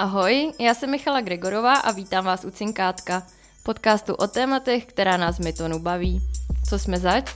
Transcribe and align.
Ahoj, 0.00 0.52
já 0.58 0.74
jsem 0.74 0.90
Michala 0.90 1.20
Gregorová 1.20 1.74
a 1.74 1.92
vítám 1.92 2.24
vás 2.24 2.44
u 2.44 2.50
Cinkátka, 2.50 3.22
podcastu 3.62 4.14
o 4.14 4.26
tématech, 4.26 4.86
která 4.86 5.16
nás 5.16 5.38
Mytonu 5.38 5.78
baví. 5.78 6.20
Co 6.68 6.78
jsme 6.78 6.98
zač? 6.98 7.34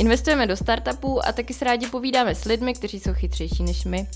Investujeme 0.00 0.46
do 0.46 0.56
startupů 0.56 1.26
a 1.26 1.32
taky 1.32 1.54
se 1.54 1.64
rádi 1.64 1.86
povídáme 1.86 2.34
s 2.34 2.44
lidmi, 2.44 2.74
kteří 2.74 3.00
jsou 3.00 3.14
chytřejší 3.14 3.62
než 3.62 3.84
my. 3.84 4.06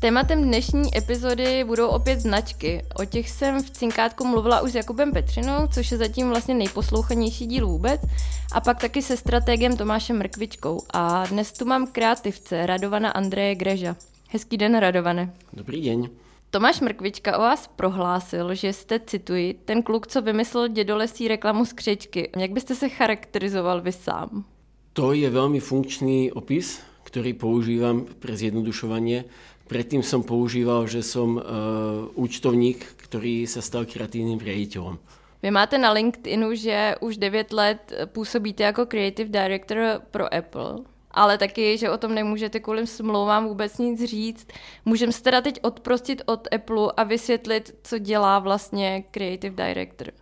Tématem 0.00 0.42
dnešní 0.42 0.98
epizody 0.98 1.64
budou 1.64 1.88
opět 1.88 2.20
značky. 2.20 2.84
O 2.94 3.04
těch 3.04 3.30
jsem 3.30 3.62
v 3.62 3.70
Cinkátku 3.70 4.24
mluvila 4.26 4.60
už 4.60 4.72
s 4.72 4.74
Jakubem 4.74 5.12
Petřinou, 5.12 5.66
což 5.66 5.90
je 5.90 5.98
zatím 5.98 6.28
vlastně 6.28 6.54
nejposlouchanější 6.54 7.46
díl 7.46 7.66
vůbec, 7.66 8.00
a 8.52 8.60
pak 8.60 8.80
taky 8.80 9.02
se 9.02 9.16
strategem 9.16 9.76
Tomášem 9.76 10.18
Mrkvičkou. 10.18 10.82
A 10.90 11.26
dnes 11.26 11.52
tu 11.52 11.64
mám 11.64 11.86
kreativce 11.86 12.66
Radovana 12.66 13.10
Andreje 13.10 13.54
Greža. 13.54 13.96
Hezký 14.28 14.56
den, 14.56 14.78
Radovane. 14.78 15.32
Dobrý 15.52 15.84
den. 15.84 16.08
Tomáš 16.54 16.86
Mrkvička 16.86 17.34
o 17.38 17.42
vás 17.42 17.66
prohlásil, 17.66 18.54
že 18.54 18.72
jste, 18.72 19.00
cituji, 19.00 19.54
ten 19.64 19.82
kluk, 19.82 20.06
co 20.06 20.22
vymyslel 20.22 20.68
dědolesí 20.68 21.28
reklamu 21.28 21.64
z 21.64 21.72
křečky. 21.72 22.30
Jak 22.36 22.50
byste 22.50 22.74
se 22.74 22.88
charakterizoval 22.88 23.82
vy 23.82 23.92
sám? 23.92 24.44
To 24.92 25.10
je 25.10 25.26
veľmi 25.26 25.58
funkčný 25.58 26.30
opis, 26.30 26.78
ktorý 27.02 27.34
používam 27.34 28.06
pre 28.06 28.38
zjednodušovanie. 28.38 29.26
Predtým 29.66 30.06
som 30.06 30.22
používal, 30.22 30.86
že 30.86 31.02
som 31.02 31.34
uh, 31.34 31.42
účtovník, 32.14 32.86
ktorý 33.02 33.50
sa 33.50 33.58
stal 33.58 33.82
kreatívnym 33.82 34.38
riaditeľom. 34.38 34.94
Vy 35.42 35.50
máte 35.50 35.74
na 35.74 35.90
LinkedInu, 35.90 36.54
že 36.54 36.94
už 37.02 37.18
9 37.18 37.50
let 37.52 37.82
působíte 38.14 38.62
jako 38.62 38.86
creative 38.86 39.28
director 39.28 40.06
pro 40.10 40.30
Apple 40.30 40.93
ale 41.14 41.38
taky, 41.38 41.78
že 41.78 41.90
o 41.90 41.98
tom 41.98 42.14
nemůžete 42.14 42.60
kvůli 42.60 42.86
smlouvám 42.86 43.46
vůbec 43.48 43.78
nic 43.78 44.04
říct. 44.04 44.46
Můžeme 44.84 45.12
se 45.12 45.22
teda 45.22 45.40
teď 45.40 45.58
odprostit 45.62 46.22
od 46.26 46.48
Apple 46.54 46.92
a 46.96 47.02
vysvětlit, 47.04 47.74
co 47.82 47.98
dělá 47.98 48.38
vlastně 48.38 49.04
Creative 49.10 49.54
Director. 49.54 50.12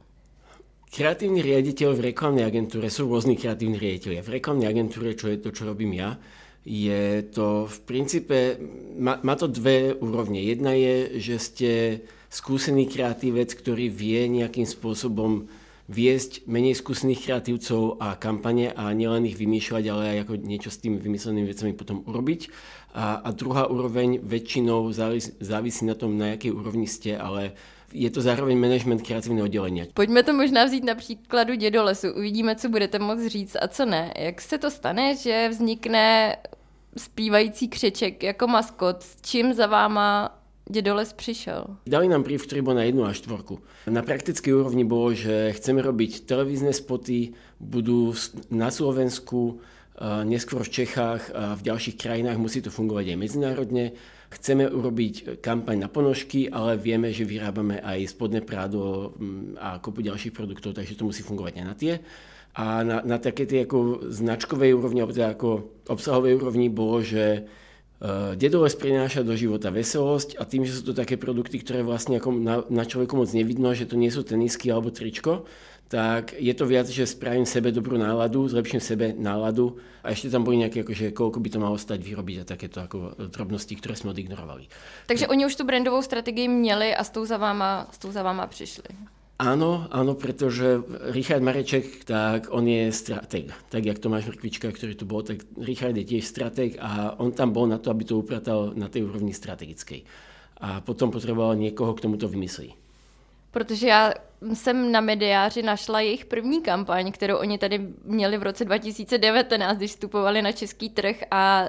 Kreatívny 0.92 1.40
riaditeľ 1.40 1.96
v 1.96 2.12
reklamnej 2.12 2.44
agentúre 2.44 2.92
sú 2.92 3.08
rôzni 3.08 3.32
kreatívni 3.32 3.80
riaditeľia. 3.80 4.20
V 4.20 4.36
reklamnej 4.36 4.68
agentúre, 4.68 5.16
čo 5.16 5.32
je 5.32 5.40
to, 5.40 5.48
čo 5.48 5.64
robím 5.64 5.96
ja, 5.96 6.20
je 6.68 7.24
to 7.32 7.64
v 7.64 7.76
princípe, 7.88 8.60
má, 9.00 9.16
má 9.24 9.32
to 9.40 9.48
dve 9.48 9.96
úrovne. 9.96 10.36
Jedna 10.44 10.76
je, 10.76 11.16
že 11.16 11.36
ste 11.40 11.70
skúsený 12.28 12.92
kreatívec, 12.92 13.56
ktorý 13.56 13.88
vie 13.88 14.28
nejakým 14.28 14.68
spôsobom 14.68 15.48
viesť 15.88 16.46
menej 16.46 16.78
skúsených 16.78 17.26
kreatívcov 17.26 17.98
a 17.98 18.14
kampane 18.14 18.70
a 18.70 18.92
nielen 18.94 19.26
ich 19.26 19.38
vymýšľať, 19.38 19.84
ale 19.90 20.02
aj 20.14 20.18
ako 20.26 20.34
niečo 20.42 20.70
s 20.70 20.78
tými 20.78 20.98
vymyslenými 20.98 21.46
vecami 21.50 21.72
potom 21.74 22.06
urobiť. 22.06 22.40
A, 22.94 23.24
a 23.24 23.28
druhá 23.32 23.66
úroveň 23.66 24.20
väčšinou 24.22 24.92
závisí, 24.92 25.32
závisí 25.40 25.82
na 25.84 25.94
tom, 25.94 26.18
na 26.18 26.36
jakej 26.36 26.52
úrovni 26.52 26.86
ste, 26.86 27.18
ale 27.18 27.56
je 27.92 28.10
to 28.10 28.20
zároveň 28.20 28.58
management 28.58 29.02
kreativního 29.02 29.44
oddělení. 29.44 29.82
Pojďme 29.94 30.22
to 30.22 30.32
možná 30.32 30.64
vzít 30.64 30.84
na 30.84 30.94
příkladu 30.94 31.54
dědolesu. 31.54 32.12
Uvidíme, 32.12 32.56
co 32.56 32.68
budete 32.68 32.98
moct 32.98 33.26
říct 33.26 33.56
a 33.60 33.68
co 33.68 33.84
ne. 33.84 34.12
Jak 34.18 34.40
se 34.40 34.58
to 34.58 34.70
stane, 34.70 35.16
že 35.16 35.48
vznikne 35.48 36.36
zpívající 36.96 37.68
křeček 37.68 38.22
jako 38.22 38.46
maskot, 38.46 39.02
s 39.02 39.16
čím 39.22 39.52
za 39.52 39.66
váma 39.66 40.38
Dedoles 40.62 41.10
prišiel? 41.12 41.82
Dali 41.84 42.06
nám 42.06 42.22
prív, 42.22 42.46
ktorý 42.46 42.62
bol 42.62 42.78
na 42.78 42.86
jednu 42.86 43.02
a 43.02 43.12
štvorku. 43.12 43.58
Na 43.90 44.06
praktickej 44.06 44.54
úrovni 44.54 44.86
bolo, 44.86 45.10
že 45.10 45.52
chceme 45.58 45.82
robiť 45.82 46.24
televízne 46.24 46.70
spoty, 46.70 47.34
budú 47.58 48.14
na 48.48 48.70
Slovensku, 48.70 49.58
neskôr 50.24 50.64
v 50.64 50.72
Čechách 50.82 51.30
a 51.30 51.52
v 51.54 51.62
ďalších 51.62 51.96
krajinách, 52.00 52.40
musí 52.40 52.64
to 52.64 52.72
fungovať 52.72 53.12
aj 53.12 53.18
medzinárodne. 53.20 53.84
Chceme 54.32 54.64
urobiť 54.64 55.44
kampaň 55.44 55.76
na 55.84 55.88
ponožky, 55.92 56.48
ale 56.48 56.80
vieme, 56.80 57.12
že 57.12 57.28
vyrábame 57.28 57.84
aj 57.84 58.16
spodné 58.16 58.40
prádo 58.40 59.12
mm, 59.20 59.60
a 59.60 59.76
kopu 59.76 60.00
ďalších 60.00 60.32
produktov, 60.32 60.72
takže 60.72 60.96
to 60.96 61.04
musí 61.04 61.20
fungovať 61.20 61.60
aj 61.60 61.64
na 61.68 61.74
tie. 61.76 62.00
A 62.56 62.80
na, 62.80 63.04
na 63.04 63.20
také 63.20 63.44
tie 63.44 63.68
ako 63.68 64.08
značkovej 64.08 64.72
úrovni, 64.72 65.04
alebo 65.04 65.12
teda 65.12 65.36
ako 65.36 65.50
obsahovej 65.92 66.40
úrovni 66.40 66.72
bolo, 66.72 67.04
že 67.04 67.44
Eh, 68.02 68.34
Dedoles 68.34 68.74
prináša 68.74 69.22
do 69.22 69.30
života 69.38 69.70
veselosť 69.70 70.34
a 70.34 70.42
tým, 70.42 70.66
že 70.66 70.74
sú 70.74 70.90
to 70.90 70.94
také 70.98 71.14
produkty, 71.14 71.62
ktoré 71.62 71.86
vlastne 71.86 72.18
ako 72.18 72.34
na, 72.34 72.66
na 72.66 72.82
človeku 72.82 73.14
moc 73.14 73.30
nevidno, 73.30 73.70
že 73.78 73.86
to 73.86 73.94
nie 73.94 74.10
sú 74.10 74.26
tenisky 74.26 74.74
alebo 74.74 74.90
tričko, 74.90 75.46
tak 75.86 76.34
je 76.34 76.50
to 76.50 76.66
viac, 76.66 76.90
že 76.90 77.06
spravím 77.06 77.46
sebe 77.46 77.70
dobrú 77.70 77.94
náladu, 77.94 78.50
zlepším 78.50 78.82
sebe 78.82 79.14
náladu 79.14 79.78
a 80.02 80.10
ešte 80.10 80.34
tam 80.34 80.42
boli 80.42 80.58
nejaké, 80.66 80.82
akože, 80.82 81.14
koľko 81.14 81.38
by 81.38 81.48
to 81.54 81.62
malo 81.62 81.78
stať 81.78 82.02
vyrobiť 82.02 82.36
a 82.42 82.48
takéto 82.48 82.82
ako 82.82 83.30
drobnosti, 83.30 83.70
ktoré 83.78 83.94
sme 83.94 84.10
odignorovali. 84.10 84.66
Takže 85.06 85.30
oni 85.30 85.46
už 85.46 85.54
tu 85.54 85.62
brandovou 85.62 86.02
strategii 86.02 86.50
měli 86.50 86.90
a 86.90 87.06
s 87.06 87.14
tou 87.14 87.22
za 87.22 87.38
váma, 87.38 87.86
s 87.94 88.02
tou 88.02 88.10
za 88.10 88.26
váma 88.26 88.50
přišli. 88.50 89.21
Áno, 89.42 89.90
áno, 89.90 90.14
pretože 90.14 90.86
Richard 91.10 91.42
Mareček, 91.42 92.06
tak 92.06 92.46
on 92.54 92.62
je 92.62 92.94
stratég. 92.94 93.50
Tak, 93.74 93.82
jak 93.82 93.98
Tomáš 93.98 94.30
Mrkvička, 94.30 94.70
ktorý 94.70 94.94
tu 94.94 95.02
bol, 95.02 95.26
tak 95.26 95.42
Richard 95.58 95.98
je 95.98 96.06
tiež 96.06 96.22
stratég 96.22 96.78
a 96.78 97.18
on 97.18 97.34
tam 97.34 97.50
bol 97.50 97.66
na 97.66 97.82
to, 97.82 97.90
aby 97.90 98.06
to 98.06 98.22
upratal 98.22 98.70
na 98.78 98.86
tej 98.86 99.02
úrovni 99.02 99.34
strategickej. 99.34 100.06
A 100.62 100.78
potom 100.78 101.10
potreboval 101.10 101.58
niekoho, 101.58 101.90
k 101.90 102.06
tomu 102.06 102.14
to 102.22 102.30
vymyslí. 102.30 102.70
Protože 103.50 103.86
já 103.86 104.14
jsem 104.54 104.92
na 104.92 105.00
mediáři 105.00 105.62
našla 105.62 106.00
jejich 106.00 106.24
první 106.24 106.62
kampaň, 106.62 107.12
kterou 107.12 107.36
oni 107.36 107.58
tady 107.58 107.80
měli 108.04 108.38
v 108.38 108.42
roce 108.42 108.64
2019, 108.64 109.76
když 109.76 109.90
vstupovali 109.90 110.42
na 110.42 110.52
český 110.52 110.90
trh 110.90 111.16
a 111.30 111.66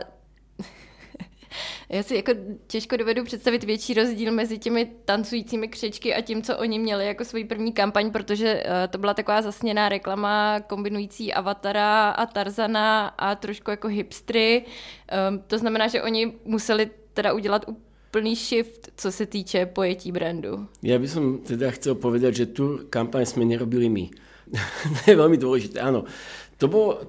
já 1.89 2.03
si 2.03 2.15
jako 2.15 2.31
těžko 2.67 2.97
dovedu 2.97 3.23
představit 3.23 3.63
větší 3.63 3.93
rozdíl 3.93 4.31
mezi 4.31 4.57
těmi 4.57 4.91
tancujícími 5.05 5.67
křečky 5.67 6.15
a 6.15 6.21
tím, 6.21 6.41
co 6.41 6.57
oni 6.57 6.79
měli 6.79 7.05
jako 7.05 7.25
svoji 7.25 7.45
první 7.45 7.73
kampaň, 7.73 8.11
protože 8.11 8.63
uh, 8.63 8.71
to 8.89 8.97
byla 8.97 9.13
taková 9.13 9.41
zasněná 9.41 9.89
reklama 9.89 10.59
kombinující 10.59 11.33
Avatara 11.33 12.09
a 12.09 12.25
Tarzana 12.25 13.07
a 13.07 13.35
trošku 13.35 13.71
jako 13.71 13.87
hipstry. 13.87 14.65
Um, 15.29 15.43
to 15.47 15.57
znamená, 15.57 15.87
že 15.87 16.01
oni 16.01 16.33
museli 16.45 16.89
teda 17.13 17.33
udělat 17.33 17.65
plný 18.11 18.35
shift, 18.35 18.89
co 18.97 19.11
se 19.11 19.25
týče 19.25 19.65
pojetí 19.65 20.11
brandu. 20.11 20.69
Ja 20.85 21.01
by 21.01 21.07
som 21.09 21.41
teda 21.41 21.73
chcel 21.73 21.97
povedať, 21.97 22.45
že 22.45 22.45
tu 22.53 22.85
kampaň 22.93 23.25
sme 23.25 23.41
nerobili 23.41 23.89
my. 23.89 24.05
to 25.01 25.01
je 25.09 25.17
veľmi 25.17 25.41
dôležité, 25.41 25.81
áno. 25.81 26.05
To 26.61 26.65
bolo, 26.69 27.01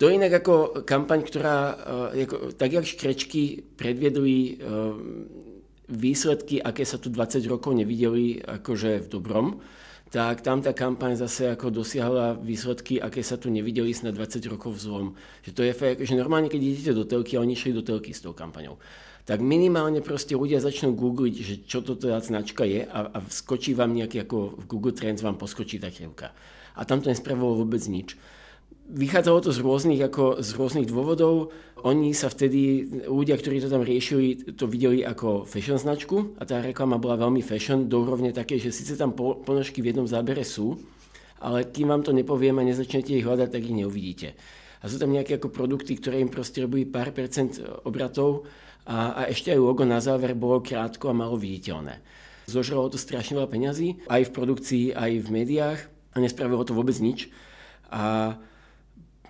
to 0.00 0.08
je 0.08 0.16
inak 0.16 0.40
ako 0.40 0.84
kampaň, 0.88 1.20
ktorá, 1.24 1.56
eh, 2.14 2.24
ako, 2.24 2.56
tak 2.56 2.72
jak 2.72 2.84
škrečky 2.86 3.74
predviedli 3.76 4.36
eh, 4.38 4.56
výsledky, 5.88 6.64
aké 6.64 6.88
sa 6.88 6.96
tu 6.96 7.12
20 7.12 7.44
rokov 7.44 7.76
nevideli 7.76 8.40
akože 8.40 9.04
v 9.04 9.06
dobrom, 9.08 9.60
tak 10.08 10.46
tam 10.46 10.62
tá 10.62 10.70
kampaň 10.70 11.18
zase 11.18 11.50
ako 11.50 11.74
dosiahla 11.74 12.38
výsledky, 12.38 13.02
aké 13.02 13.20
sa 13.26 13.34
tu 13.34 13.50
nevideli 13.50 13.90
na 14.06 14.14
20 14.14 14.46
rokov 14.46 14.78
zlom. 14.78 15.18
Že 15.42 15.50
to 15.50 15.62
je 15.66 15.72
fakt, 15.74 15.98
že 16.06 16.14
normálne, 16.14 16.46
keď 16.46 16.60
idete 16.62 16.92
do 16.94 17.02
telky, 17.02 17.34
a 17.34 17.42
oni 17.42 17.58
šli 17.58 17.74
do 17.74 17.82
telky 17.82 18.14
s 18.14 18.22
tou 18.22 18.30
kampaňou, 18.30 18.78
tak 19.24 19.40
minimálne 19.40 20.04
proste 20.04 20.36
ľudia 20.36 20.60
začnú 20.60 20.92
googliť, 20.94 21.34
že 21.34 21.54
čo 21.64 21.80
to 21.80 21.96
teda 21.96 22.20
značka 22.20 22.62
je 22.62 22.84
a, 22.84 23.10
a 23.10 23.18
skočí 23.26 23.74
vám 23.74 23.96
nejaký, 23.96 24.22
ako 24.22 24.54
v 24.60 24.64
Google 24.68 24.94
Trends 24.94 25.24
vám 25.24 25.34
poskočí 25.40 25.80
tá 25.80 25.88
krivka. 25.88 26.30
A 26.76 26.84
tam 26.84 27.00
to 27.00 27.10
nespravilo 27.10 27.56
vôbec 27.58 27.80
nič. 27.88 28.14
Vychádzalo 28.84 29.40
to 29.40 29.50
z 29.50 29.64
rôznych, 29.64 30.00
ako, 30.04 30.44
z 30.44 30.50
rôznych 30.60 30.84
dôvodov. 30.92 31.56
Oni 31.88 32.12
sa 32.12 32.28
vtedy, 32.28 32.84
ľudia, 33.08 33.40
ktorí 33.40 33.60
to 33.64 33.72
tam 33.72 33.80
riešili, 33.80 34.56
to 34.56 34.68
videli 34.68 35.00
ako 35.00 35.48
fashion 35.48 35.80
značku 35.80 36.36
a 36.36 36.44
tá 36.44 36.60
reklama 36.60 37.00
bola 37.00 37.16
veľmi 37.24 37.40
fashion, 37.40 37.88
do 37.88 38.04
úrovne 38.04 38.28
také, 38.32 38.60
že 38.60 38.72
síce 38.72 38.96
tam 39.00 39.16
ponožky 39.16 39.80
v 39.80 39.92
jednom 39.92 40.04
zábere 40.04 40.44
sú, 40.44 40.76
ale 41.40 41.64
kým 41.68 41.92
vám 41.92 42.04
to 42.04 42.12
nepoviem 42.12 42.60
a 42.60 42.64
nezačnete 42.64 43.16
ich 43.16 43.24
hľadať, 43.24 43.48
tak 43.52 43.64
ich 43.64 43.72
neuvidíte. 43.72 44.36
A 44.80 44.88
sú 44.88 45.00
tam 45.00 45.16
nejaké 45.16 45.40
ako 45.40 45.48
produkty, 45.48 45.96
ktoré 45.96 46.20
im 46.20 46.28
proste 46.28 46.60
robili 46.60 46.84
pár 46.84 47.08
percent 47.16 47.56
obratov 47.88 48.44
a, 48.84 49.24
a 49.24 49.32
ešte 49.32 49.48
aj 49.48 49.64
logo 49.64 49.88
na 49.88 49.96
záver 50.00 50.36
bolo 50.36 50.60
krátko 50.60 51.08
a 51.08 51.16
malo 51.16 51.40
viditeľné. 51.40 52.04
Zožralo 52.44 52.92
to 52.92 53.00
strašne 53.00 53.40
veľa 53.40 53.48
peňazí, 53.48 54.04
aj 54.12 54.28
v 54.28 54.34
produkcii, 54.36 54.84
aj 54.92 55.24
v 55.24 55.28
médiách 55.32 55.80
a 56.12 56.16
nespravilo 56.20 56.64
to 56.68 56.76
vôbec 56.76 56.96
nič. 57.00 57.32
A 57.88 58.36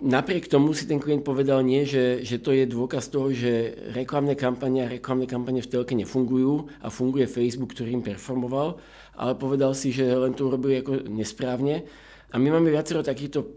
Napriek 0.03 0.51
tomu 0.51 0.75
si 0.75 0.83
ten 0.91 0.99
klient 0.99 1.23
povedal 1.23 1.63
nie, 1.63 1.87
že, 1.87 2.19
že 2.19 2.43
to 2.43 2.51
je 2.51 2.67
dôkaz 2.67 3.07
toho, 3.07 3.31
že 3.31 3.71
reklamné 3.95 4.35
kampane 4.35 4.83
a 4.83 4.91
reklamné 4.91 5.23
kampane 5.23 5.63
v 5.63 5.71
telke 5.71 5.95
nefungujú 5.95 6.67
a 6.83 6.91
funguje 6.91 7.31
Facebook, 7.31 7.71
ktorý 7.71 7.95
im 7.95 8.03
performoval, 8.03 8.75
ale 9.15 9.39
povedal 9.39 9.71
si, 9.71 9.95
že 9.95 10.03
len 10.03 10.35
to 10.35 10.51
urobili 10.51 10.83
ako 10.83 11.07
nesprávne. 11.07 11.87
A 12.27 12.35
my 12.35 12.59
máme 12.59 12.75
viacero 12.75 12.99
takýchto 12.99 13.47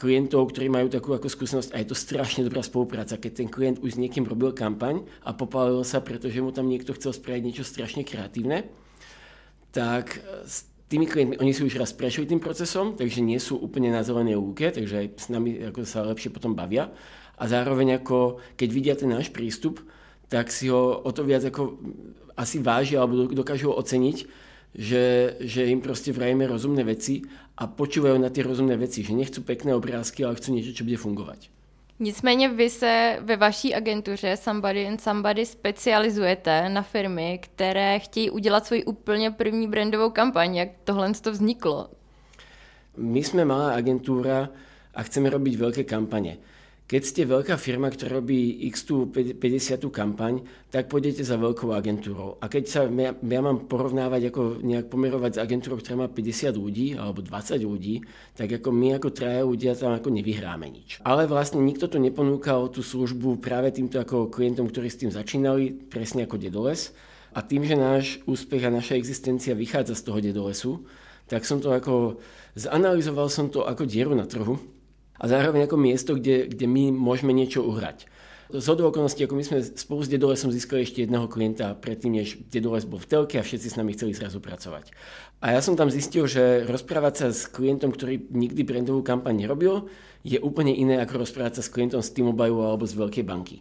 klientov, 0.00 0.56
ktorí 0.56 0.72
majú 0.72 0.88
takú 0.88 1.12
ako 1.12 1.28
skúsenosť 1.28 1.76
a 1.76 1.80
je 1.84 1.92
to 1.92 1.96
strašne 1.96 2.48
dobrá 2.48 2.64
spolupráca, 2.64 3.20
keď 3.20 3.44
ten 3.44 3.48
klient 3.52 3.78
už 3.84 3.94
s 3.94 4.00
niekým 4.00 4.24
robil 4.24 4.56
kampaň 4.56 5.04
a 5.20 5.36
popálil 5.36 5.84
sa, 5.84 6.00
pretože 6.00 6.40
mu 6.40 6.48
tam 6.48 6.64
niekto 6.64 6.96
chcel 6.96 7.12
spraviť 7.12 7.42
niečo 7.44 7.64
strašne 7.68 8.08
kreatívne, 8.08 8.72
tak 9.68 10.16
tými 10.88 11.08
klientmi, 11.08 11.40
oni 11.40 11.52
si 11.56 11.64
už 11.64 11.80
raz 11.80 11.96
prešli 11.96 12.28
tým 12.28 12.40
procesom, 12.40 12.92
takže 12.94 13.24
nie 13.24 13.40
sú 13.40 13.56
úplne 13.56 13.88
na 13.88 14.04
zelenej 14.04 14.36
lúke, 14.36 14.68
takže 14.68 14.94
aj 15.00 15.06
s 15.16 15.26
nami 15.32 15.56
ako 15.72 15.80
sa 15.88 16.04
lepšie 16.04 16.28
potom 16.28 16.52
bavia. 16.52 16.92
A 17.40 17.48
zároveň 17.48 17.98
ako, 17.98 18.38
keď 18.54 18.68
vidia 18.70 18.94
ten 18.94 19.10
náš 19.10 19.32
prístup, 19.32 19.82
tak 20.28 20.52
si 20.52 20.68
ho 20.68 21.00
o 21.00 21.10
to 21.10 21.24
viac 21.24 21.42
ako 21.46 21.78
asi 22.34 22.58
vážia 22.60 23.00
alebo 23.00 23.30
dokážu 23.30 23.70
oceniť, 23.70 24.18
že, 24.74 25.38
že 25.38 25.70
im 25.70 25.78
proste 25.78 26.10
vrajeme 26.10 26.50
rozumné 26.50 26.82
veci 26.82 27.22
a 27.54 27.70
počúvajú 27.70 28.18
na 28.18 28.30
tie 28.34 28.42
rozumné 28.42 28.74
veci, 28.74 29.06
že 29.06 29.14
nechcú 29.14 29.46
pekné 29.46 29.70
obrázky, 29.70 30.26
ale 30.26 30.34
chcú 30.34 30.50
niečo, 30.50 30.74
čo 30.74 30.82
bude 30.82 30.98
fungovať. 30.98 31.53
Nicméně 31.98 32.48
vy 32.48 32.70
se 32.70 33.18
ve 33.20 33.36
vaší 33.36 33.74
agentuře 33.74 34.36
Somebody 34.36 34.86
and 34.88 35.00
Somebody 35.00 35.46
specializujete 35.46 36.68
na 36.68 36.82
firmy, 36.82 37.38
které 37.42 37.98
chtějí 37.98 38.30
udělat 38.30 38.66
svoji 38.66 38.84
úplně 38.84 39.30
první 39.30 39.68
brandovou 39.68 40.10
kampaň. 40.10 40.56
Jak 40.56 40.68
tohle 40.84 41.12
to 41.14 41.32
vzniklo? 41.32 41.88
My 42.96 43.24
jsme 43.24 43.44
malá 43.44 43.74
agentúra 43.74 44.48
a 44.94 45.02
chceme 45.02 45.26
robiť 45.30 45.54
veľké 45.58 45.82
kampane. 45.82 46.38
Keď 46.84 47.00
ste 47.00 47.24
veľká 47.24 47.56
firma, 47.56 47.88
ktorá 47.88 48.20
robí 48.20 48.68
x 48.68 48.84
50 48.84 49.40
kampaň, 49.88 50.44
tak 50.68 50.92
pôjdete 50.92 51.24
za 51.24 51.40
veľkou 51.40 51.72
agentúrou. 51.72 52.36
A 52.44 52.52
keď 52.52 52.64
sa 52.68 52.80
ja, 52.84 53.16
ja 53.16 53.40
mám 53.40 53.64
porovnávať, 53.64 54.28
ako 54.28 54.60
nejak 54.60 54.92
pomerovať 54.92 55.32
s 55.32 55.40
agentúrou, 55.40 55.80
ktorá 55.80 56.04
má 56.04 56.08
50 56.12 56.52
ľudí 56.52 56.92
alebo 56.92 57.24
20 57.24 57.56
ľudí, 57.64 58.04
tak 58.36 58.60
ako 58.60 58.68
my 58.68 59.00
ako 59.00 59.16
traja 59.16 59.48
ľudia 59.48 59.72
tam 59.72 59.96
ako 59.96 60.12
nevyhráme 60.12 60.68
nič. 60.68 61.00
Ale 61.08 61.24
vlastne 61.24 61.64
nikto 61.64 61.88
tu 61.88 61.96
neponúkal 61.96 62.68
tú 62.68 62.84
službu 62.84 63.40
práve 63.40 63.72
týmto 63.72 63.96
ako 63.96 64.28
klientom, 64.28 64.68
ktorí 64.68 64.92
s 64.92 65.00
tým 65.00 65.08
začínali, 65.08 65.72
presne 65.88 66.28
ako 66.28 66.36
Dedoles. 66.36 66.92
A 67.32 67.40
tým, 67.40 67.64
že 67.64 67.80
náš 67.80 68.20
úspech 68.28 68.60
a 68.60 68.68
naša 68.68 69.00
existencia 69.00 69.56
vychádza 69.56 69.96
z 69.96 70.04
toho 70.04 70.20
Dedolesu, 70.20 70.84
tak 71.32 71.48
som 71.48 71.64
to 71.64 71.72
ako, 71.72 72.20
zanalizoval 72.52 73.32
som 73.32 73.48
to 73.48 73.64
ako 73.64 73.88
dieru 73.88 74.12
na 74.12 74.28
trhu, 74.28 74.73
a 75.20 75.24
zároveň 75.28 75.66
ako 75.66 75.76
miesto, 75.78 76.18
kde, 76.18 76.50
kde 76.50 76.66
my 76.66 76.90
môžeme 76.90 77.30
niečo 77.30 77.62
uhrať. 77.62 78.10
Z 78.52 78.66
hodou 78.68 78.92
okolností, 78.92 79.24
ako 79.24 79.40
my 79.40 79.44
sme 79.44 79.58
spolu 79.64 80.04
s 80.04 80.12
Dedolesom 80.12 80.52
získali 80.52 80.84
ešte 80.84 81.02
jedného 81.02 81.26
klienta 81.32 81.72
predtým, 81.72 82.20
než 82.20 82.38
Dedoles 82.52 82.84
bol 82.84 83.00
v 83.00 83.08
telke 83.08 83.40
a 83.40 83.42
všetci 83.42 83.72
s 83.72 83.78
nami 83.80 83.96
chceli 83.96 84.12
zrazu 84.12 84.38
pracovať. 84.38 84.92
A 85.40 85.56
ja 85.56 85.60
som 85.64 85.74
tam 85.74 85.88
zistil, 85.88 86.28
že 86.28 86.68
rozprávať 86.68 87.14
sa 87.16 87.26
s 87.32 87.48
klientom, 87.48 87.90
ktorý 87.90 88.20
nikdy 88.30 88.62
brandovú 88.62 89.00
kampaň 89.00 89.48
nerobil, 89.48 89.88
je 90.22 90.36
úplne 90.38 90.76
iné 90.76 91.00
ako 91.00 91.24
rozprávať 91.24 91.60
sa 91.60 91.62
s 91.64 91.72
klientom 91.72 92.04
z 92.04 92.12
T-Mobile 92.14 92.60
alebo 92.60 92.84
z 92.84 92.94
veľkej 92.94 93.24
banky 93.24 93.58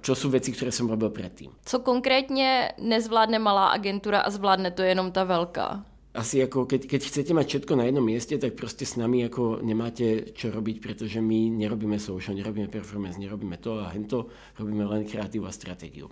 čo 0.00 0.16
sú 0.16 0.32
veci, 0.32 0.52
ktoré 0.52 0.72
som 0.72 0.88
robil 0.88 1.12
predtým. 1.12 1.52
Co 1.64 1.78
konkrétně 1.78 2.72
nezvládne 2.80 3.38
malá 3.38 3.68
agentura 3.68 4.20
a 4.20 4.30
zvládne 4.30 4.70
to 4.70 4.82
jenom 4.82 5.12
ta 5.12 5.24
velká? 5.24 5.84
Asi 6.14 6.42
ako 6.42 6.66
keď, 6.66 6.90
keď 6.90 7.00
chcete 7.06 7.32
mať 7.34 7.46
všetko 7.46 7.72
na 7.78 7.86
jednom 7.86 8.02
mieste, 8.02 8.34
tak 8.38 8.58
proste 8.58 8.82
s 8.82 8.98
nami 8.98 9.22
ako 9.30 9.62
nemáte 9.62 10.34
čo 10.34 10.50
robiť, 10.50 10.82
pretože 10.82 11.22
my 11.22 11.54
nerobíme 11.54 11.98
social, 12.02 12.34
nerobíme 12.34 12.66
performance, 12.66 13.18
nerobíme 13.18 13.56
to 13.62 13.78
a 13.78 13.94
hento, 13.94 14.26
robíme 14.58 14.84
len 14.84 15.06
kreatívu 15.06 15.46
a 15.46 15.52
stratégiu. 15.52 16.10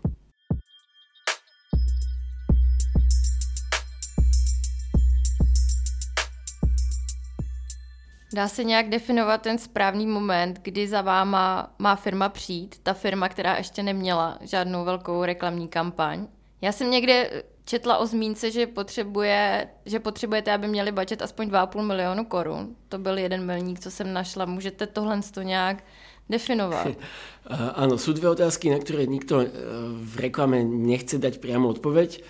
Dá 8.34 8.48
se 8.48 8.64
nějak 8.64 8.88
definovat 8.88 9.42
ten 9.42 9.58
správný 9.58 10.06
moment, 10.06 10.60
kdy 10.62 10.88
za 10.88 11.02
váma 11.02 11.74
má 11.78 11.96
firma 11.96 12.28
přijít, 12.28 12.78
ta 12.82 12.94
firma, 12.94 13.28
která 13.28 13.56
ještě 13.56 13.82
neměla 13.82 14.38
žádnou 14.40 14.84
velkou 14.84 15.24
reklamní 15.24 15.68
kampaň? 15.68 16.26
Já 16.60 16.72
jsem 16.72 16.90
někde 16.90 17.42
četla 17.68 17.98
o 17.98 18.06
zmínce, 18.06 18.50
že, 18.50 18.66
potřebuje, 18.66 19.68
že 19.84 20.00
potřebujete, 20.00 20.52
aby 20.52 20.68
měli 20.68 20.92
budget 20.92 21.22
aspoň 21.22 21.48
2,5 21.48 21.82
milionu 21.82 22.24
korun. 22.24 22.76
To 22.88 22.98
byl 22.98 23.18
jeden 23.18 23.46
milník, 23.46 23.80
co 23.80 23.90
jsem 23.90 24.12
našla. 24.12 24.44
Můžete 24.44 24.86
tohle 24.86 25.20
to 25.34 25.42
nějak 25.42 25.84
definovat? 26.28 26.88
Áno, 27.48 27.96
sú 27.96 28.12
dve 28.12 28.28
otázky, 28.28 28.68
na 28.68 28.76
ktoré 28.76 29.08
nikto 29.08 29.40
e, 29.40 29.48
v 29.96 30.28
reklame 30.28 30.60
nechce 30.60 31.16
dať 31.16 31.40
priamo 31.40 31.72
odpoveď. 31.72 32.10
E, 32.12 32.20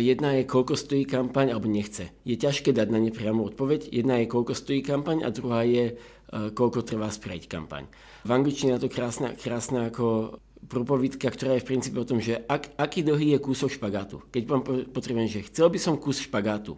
jedna 0.00 0.32
je, 0.40 0.48
koľko 0.48 0.72
stojí 0.72 1.04
kampaň, 1.04 1.52
alebo 1.52 1.68
nechce. 1.68 2.08
Je 2.24 2.40
ťažké 2.40 2.72
dať 2.72 2.88
na 2.88 2.96
ne 2.96 3.12
priamo 3.12 3.44
odpoveď. 3.44 3.92
Jedna 3.92 4.24
je, 4.24 4.32
koľko 4.32 4.56
stojí 4.56 4.80
kampaň 4.80 5.20
a 5.20 5.28
druhá 5.28 5.68
je, 5.68 6.00
koľko 6.32 6.88
trvá 6.88 7.12
spraviť 7.12 7.44
kampaň. 7.46 7.84
V 8.24 8.30
angličtine 8.32 8.80
je 8.80 8.88
to 8.88 8.90
krásna, 8.90 9.36
krásna 9.36 9.92
ako 9.92 10.40
propovidka, 10.66 11.30
ktorá 11.30 11.56
je 11.56 11.62
v 11.62 11.70
princípe 11.74 11.98
o 11.98 12.06
tom, 12.06 12.18
že 12.18 12.42
ak, 12.46 12.74
aký 12.76 13.06
dlhý 13.06 13.34
je 13.34 13.38
kúsok 13.38 13.70
špagátu. 13.78 14.22
Keď 14.34 14.42
vám 14.44 14.62
potrebujem, 14.90 15.30
že 15.30 15.46
chcel 15.46 15.70
by 15.70 15.78
som 15.78 15.94
kus 15.96 16.22
špagátu. 16.26 16.76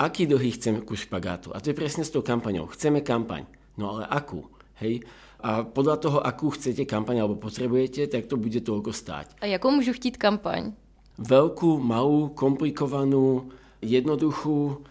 Aký 0.00 0.24
dlhý 0.24 0.56
chcem 0.56 0.80
kus 0.82 1.04
špagátu? 1.04 1.52
A 1.52 1.60
to 1.60 1.70
je 1.70 1.76
presne 1.76 2.06
s 2.06 2.10
tou 2.10 2.24
kampaňou. 2.24 2.70
Chceme 2.72 3.04
kampaň. 3.04 3.44
No 3.76 3.98
ale 3.98 4.08
akú? 4.08 4.46
Hej? 4.80 5.04
A 5.38 5.62
podľa 5.62 5.96
toho, 6.02 6.18
akú 6.18 6.50
chcete 6.50 6.82
kampaň 6.82 7.22
alebo 7.22 7.38
potrebujete, 7.38 8.10
tak 8.10 8.26
to 8.26 8.34
bude 8.34 8.58
toľko 8.58 8.90
stáť. 8.90 9.38
A 9.38 9.46
jakou 9.46 9.70
môžu 9.70 9.94
chtít 9.94 10.18
kampaň? 10.18 10.74
Veľkú, 11.18 11.78
malú, 11.78 12.30
komplikovanú, 12.34 13.50
jednoduchú. 13.82 14.82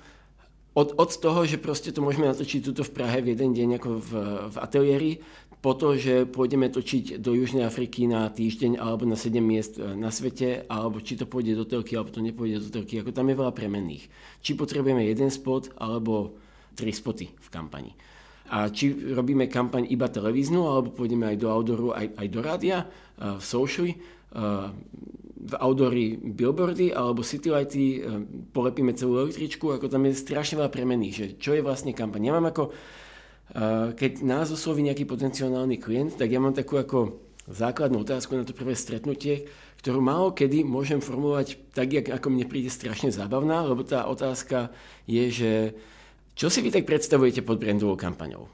Od, 0.77 0.89
od 0.93 1.09
toho, 1.09 1.41
že 1.43 1.57
proste 1.57 1.89
to 1.91 2.05
môžeme 2.05 2.29
natočiť 2.29 2.63
tuto 2.63 2.85
v 2.85 2.93
Prahe 2.93 3.19
v 3.23 3.33
jeden 3.33 3.51
deň 3.55 3.69
ako 3.81 3.89
v, 3.97 4.11
v 4.53 4.55
ateliéri, 4.61 5.11
po 5.57 5.73
to, 5.73 5.97
že 5.97 6.29
pôjdeme 6.29 6.69
točiť 6.69 7.17
do 7.17 7.33
Južnej 7.33 7.65
Afriky 7.65 8.05
na 8.05 8.29
týždeň 8.29 8.77
alebo 8.77 9.09
na 9.09 9.17
7 9.17 9.41
miest 9.41 9.81
e, 9.81 9.97
na 9.97 10.13
svete, 10.13 10.69
alebo 10.69 11.01
či 11.01 11.17
to 11.17 11.25
pôjde 11.25 11.57
do 11.57 11.65
telky, 11.65 11.97
alebo 11.97 12.13
to 12.13 12.21
nepôjde 12.21 12.69
do 12.69 12.69
telky, 12.69 13.01
ako 13.01 13.09
tam 13.09 13.33
je 13.33 13.39
veľa 13.41 13.53
premenných. 13.57 14.05
Či 14.45 14.53
potrebujeme 14.53 15.01
jeden 15.01 15.33
spot, 15.33 15.73
alebo 15.81 16.37
tri 16.77 16.93
spoty 16.93 17.33
v 17.33 17.47
kampani. 17.49 17.91
A 18.53 18.69
či 18.69 18.93
robíme 19.11 19.49
kampaň 19.49 19.89
iba 19.89 20.05
televíznu, 20.07 20.61
alebo 20.61 20.93
pôjdeme 20.93 21.33
aj 21.33 21.37
do 21.41 21.47
outdooru, 21.49 21.89
aj, 21.97 22.07
aj 22.15 22.27
do 22.29 22.39
rádia, 22.45 22.77
e, 22.85 22.85
v 23.41 23.43
socially, 23.43 23.97
e, 23.97 23.99
v 25.37 25.53
outdoory 25.63 26.17
billboardy 26.33 26.91
alebo 26.91 27.23
citylighty, 27.23 28.03
polepíme 28.51 28.91
celú 28.97 29.23
električku, 29.23 29.69
ako 29.69 29.87
tam 29.87 30.03
je 30.09 30.17
strašne 30.17 30.59
veľa 30.59 30.67
premenných, 30.67 31.15
že 31.15 31.25
čo 31.39 31.55
je 31.55 31.63
vlastne 31.63 31.95
kampaň. 31.95 32.27
Ja 32.27 32.35
ako 32.35 32.75
keď 33.95 34.11
nás 34.27 34.51
osloví 34.51 34.83
nejaký 34.83 35.07
potenciálny 35.07 35.79
klient, 35.79 36.19
tak 36.19 36.27
ja 36.27 36.39
mám 36.41 36.51
takú 36.51 36.79
ako 36.79 37.23
základnú 37.47 38.03
otázku 38.03 38.35
na 38.35 38.43
to 38.43 38.51
prvé 38.51 38.75
stretnutie, 38.75 39.47
ktorú 39.79 40.03
málo 40.03 40.35
kedy 40.35 40.67
môžem 40.67 40.99
formulovať 40.99 41.71
tak, 41.71 42.11
ako 42.11 42.27
mne 42.27 42.49
príde 42.49 42.67
strašne 42.67 43.07
zábavná, 43.13 43.63
lebo 43.63 43.87
tá 43.87 44.03
otázka 44.09 44.73
je, 45.07 45.23
že 45.31 45.51
čo 46.35 46.51
si 46.51 46.59
vy 46.61 46.69
tak 46.69 46.85
predstavujete 46.85 47.41
pod 47.41 47.57
brandovou 47.57 47.95
kampaňou? 47.95 48.45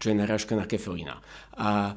Čo 0.00 0.06
je 0.10 0.16
narážka 0.16 0.56
na 0.56 0.66
Kefelina. 0.66 1.20
A 1.54 1.94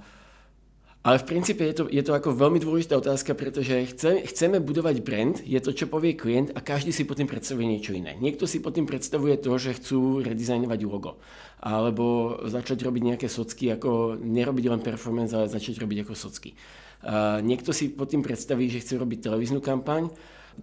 ale 1.03 1.19
v 1.19 1.27
princípe 1.27 1.59
je 1.67 1.75
to, 1.75 1.83
je 1.91 1.99
to 1.99 2.15
ako 2.15 2.31
veľmi 2.31 2.63
dôležitá 2.63 2.95
otázka, 2.95 3.35
pretože 3.35 3.91
chce, 3.91 4.23
chceme 4.23 4.63
budovať 4.63 5.03
brand, 5.03 5.35
je 5.43 5.59
to, 5.59 5.75
čo 5.75 5.91
povie 5.91 6.15
klient 6.15 6.55
a 6.55 6.63
každý 6.63 6.95
si 6.95 7.03
pod 7.03 7.19
tým 7.19 7.27
predstavuje 7.27 7.67
niečo 7.67 7.91
iné. 7.91 8.15
Niekto 8.15 8.47
si 8.47 8.63
pod 8.63 8.79
tým 8.79 8.87
predstavuje 8.87 9.35
to, 9.35 9.51
že 9.59 9.75
chcú 9.83 10.23
redizajnovať 10.23 10.79
logo, 10.87 11.19
alebo 11.59 12.39
začať 12.47 12.87
robiť 12.87 13.03
nejaké 13.03 13.27
socky, 13.27 13.75
ako 13.75 14.15
nerobiť 14.15 14.65
len 14.71 14.79
performance, 14.79 15.35
ale 15.35 15.51
začať 15.51 15.83
robiť 15.83 16.07
ako 16.07 16.13
socky. 16.15 16.55
A 17.03 17.43
niekto 17.43 17.75
si 17.75 17.91
pod 17.91 18.07
tým 18.07 18.23
predstaví, 18.23 18.71
že 18.71 18.79
chce 18.79 18.95
robiť 18.95 19.27
televíznu 19.27 19.59
kampaň, 19.59 20.07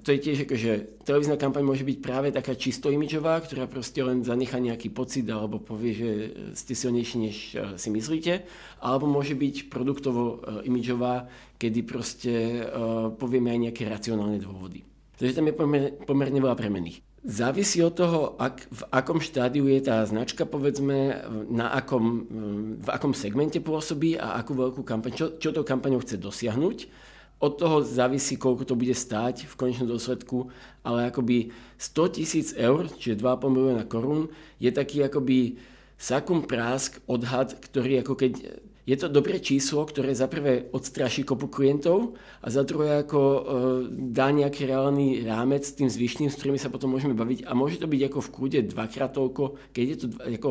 to 0.02 0.14
je 0.14 0.18
tiež 0.22 0.38
že 0.54 0.72
televízna 1.04 1.36
kampaň 1.36 1.66
môže 1.66 1.84
byť 1.84 1.98
práve 1.98 2.28
taká 2.30 2.54
čisto 2.54 2.88
imidžová, 2.88 3.42
ktorá 3.42 3.66
proste 3.66 4.00
len 4.00 4.22
zanechá 4.22 4.62
nejaký 4.62 4.88
pocit 4.94 5.26
alebo 5.28 5.58
povie, 5.58 5.92
že 5.92 6.10
ste 6.54 6.72
silnejší, 6.78 7.16
než 7.18 7.36
e, 7.52 7.74
si 7.76 7.88
myslíte, 7.90 8.46
alebo 8.80 9.10
môže 9.10 9.34
byť 9.34 9.68
produktovo 9.68 10.22
e, 10.22 10.36
imidžová, 10.70 11.26
kedy 11.60 11.80
proste 11.84 12.32
povieme 13.20 13.52
aj 13.52 13.60
nejaké 13.68 13.84
racionálne 13.84 14.40
dôvody. 14.40 14.80
Takže 15.20 15.36
tam 15.36 15.52
je 15.52 15.54
pomerne, 16.08 16.40
veľa 16.40 16.56
premených. 16.56 17.04
Závisí 17.20 17.84
od 17.84 17.92
toho, 17.92 18.40
ak, 18.40 18.64
v 18.72 18.82
akom 18.88 19.20
štádiu 19.20 19.68
je 19.68 19.84
tá 19.84 20.00
značka, 20.08 20.48
povedzme, 20.48 21.20
na 21.52 21.68
akom, 21.76 22.24
v 22.80 22.88
akom 22.88 23.12
segmente 23.12 23.60
pôsobí 23.60 24.16
a 24.16 24.40
akú 24.40 24.56
veľkú 24.56 24.80
kampaň, 24.80 25.12
čo, 25.12 25.26
čo 25.36 25.52
to 25.52 25.60
kampaňou 25.60 26.00
chce 26.00 26.16
dosiahnuť 26.16 26.78
od 27.40 27.52
toho 27.56 27.80
závisí, 27.80 28.36
koľko 28.36 28.68
to 28.68 28.74
bude 28.76 28.92
stáť 28.92 29.48
v 29.48 29.54
konečnom 29.56 29.88
dôsledku, 29.88 30.52
ale 30.84 31.08
akoby 31.08 31.50
100 31.80 32.16
tisíc 32.20 32.48
eur, 32.52 32.84
čiže 32.86 33.16
2,5 33.16 33.48
milióna 33.48 33.84
korún, 33.88 34.28
je 34.60 34.68
taký 34.68 35.08
akoby 35.08 35.56
sakum 35.96 36.44
prásk 36.44 37.00
odhad, 37.08 37.56
ktorý 37.56 38.04
ako 38.04 38.12
keď 38.16 38.32
je 38.88 38.96
to 38.96 39.12
dobré 39.12 39.38
číslo, 39.38 39.86
ktoré 39.86 40.10
za 40.16 40.26
prvé 40.26 40.66
odstraší 40.72 41.22
kopu 41.22 41.46
klientov 41.46 42.16
a 42.42 42.48
za 42.50 42.64
druhé 42.64 43.04
ako 43.06 43.20
e, 43.20 43.40
dá 44.10 44.32
nejaký 44.32 44.66
reálny 44.66 45.22
rámec 45.22 45.62
tým 45.62 45.86
zvyšným, 45.86 46.32
s 46.32 46.36
ktorými 46.40 46.58
sa 46.58 46.72
potom 46.72 46.90
môžeme 46.90 47.14
baviť 47.14 47.46
a 47.46 47.52
môže 47.54 47.78
to 47.78 47.86
byť 47.86 48.02
ako 48.08 48.18
v 48.18 48.32
kúde 48.32 48.58
dvakrát 48.66 49.12
toľko, 49.14 49.60
keď 49.70 49.84
je 49.84 49.96
to 50.00 50.06
ako 50.40 50.50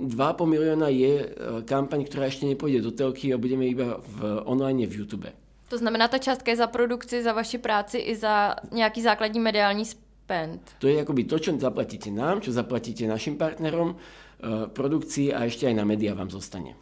2,5 0.00 0.54
milióna 0.54 0.88
je 0.88 1.12
e, 1.20 1.26
kampaň, 1.68 2.06
ktorá 2.06 2.30
ešte 2.30 2.48
nepôjde 2.48 2.80
do 2.80 2.94
telky 2.94 3.34
a 3.34 3.38
budeme 3.38 3.68
iba 3.68 4.00
v 4.00 4.40
online 4.46 4.86
v 4.88 5.04
YouTube. 5.04 5.43
To 5.68 5.78
znamená, 5.78 6.08
ta 6.08 6.18
částka 6.18 6.50
je 6.50 6.56
za 6.56 6.66
produkci, 6.66 7.22
za 7.22 7.32
vaši 7.32 7.58
práci 7.58 7.98
i 7.98 8.16
za 8.16 8.56
nějaký 8.72 9.02
základní 9.02 9.40
mediální 9.40 9.84
spend. 9.84 10.60
To 10.78 10.88
je 10.88 11.00
akoby 11.00 11.24
to, 11.24 11.38
čo 11.38 11.52
zaplatíte 11.58 12.10
nám, 12.10 12.40
čo 12.40 12.52
zaplatíte 12.52 13.06
našim 13.06 13.36
partnerom, 13.36 13.96
eh, 13.96 14.66
produkcii 14.66 15.34
a 15.34 15.44
ešte 15.44 15.66
aj 15.66 15.74
na 15.74 15.84
média 15.84 16.14
vám 16.14 16.30
zostane. 16.30 16.74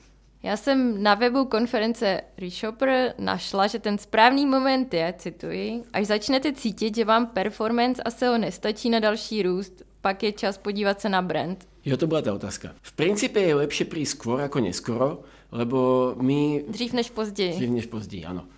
Já 0.43 0.57
jsem 0.57 1.03
na 1.03 1.15
webu 1.15 1.45
konference 1.45 2.21
Reshopper 2.39 3.15
našla, 3.19 3.67
že 3.67 3.79
ten 3.79 3.99
správný 3.99 4.47
moment 4.47 4.95
je, 4.95 5.15
cituji, 5.19 5.83
až 5.93 6.07
začnete 6.07 6.53
cítit, 6.53 6.95
že 6.95 7.05
vám 7.05 7.27
performance 7.27 8.03
a 8.03 8.11
SEO 8.11 8.39
nestačí 8.39 8.91
na 8.91 8.99
další 8.99 9.43
růst, 9.43 9.83
pak 10.01 10.23
je 10.23 10.33
čas 10.33 10.59
podívat 10.59 11.01
se 11.01 11.09
na 11.09 11.23
brand. 11.23 11.67
Jo, 11.85 11.97
to 11.97 12.07
bola 12.07 12.23
tá 12.23 12.31
otázka. 12.31 12.79
V 12.79 12.93
princípe 12.95 13.43
je 13.43 13.59
lepšie 13.59 13.91
prísť 13.91 14.15
skôr 14.15 14.39
ako 14.39 14.63
neskoro, 14.63 15.27
lebo 15.53 16.15
my... 16.21 16.65
Dřív 16.69 16.93
než 16.93 17.11
později. 17.11 17.53
Dřív 17.53 17.71
než 17.71 17.87
později, 17.87 18.25
áno. 18.25 18.49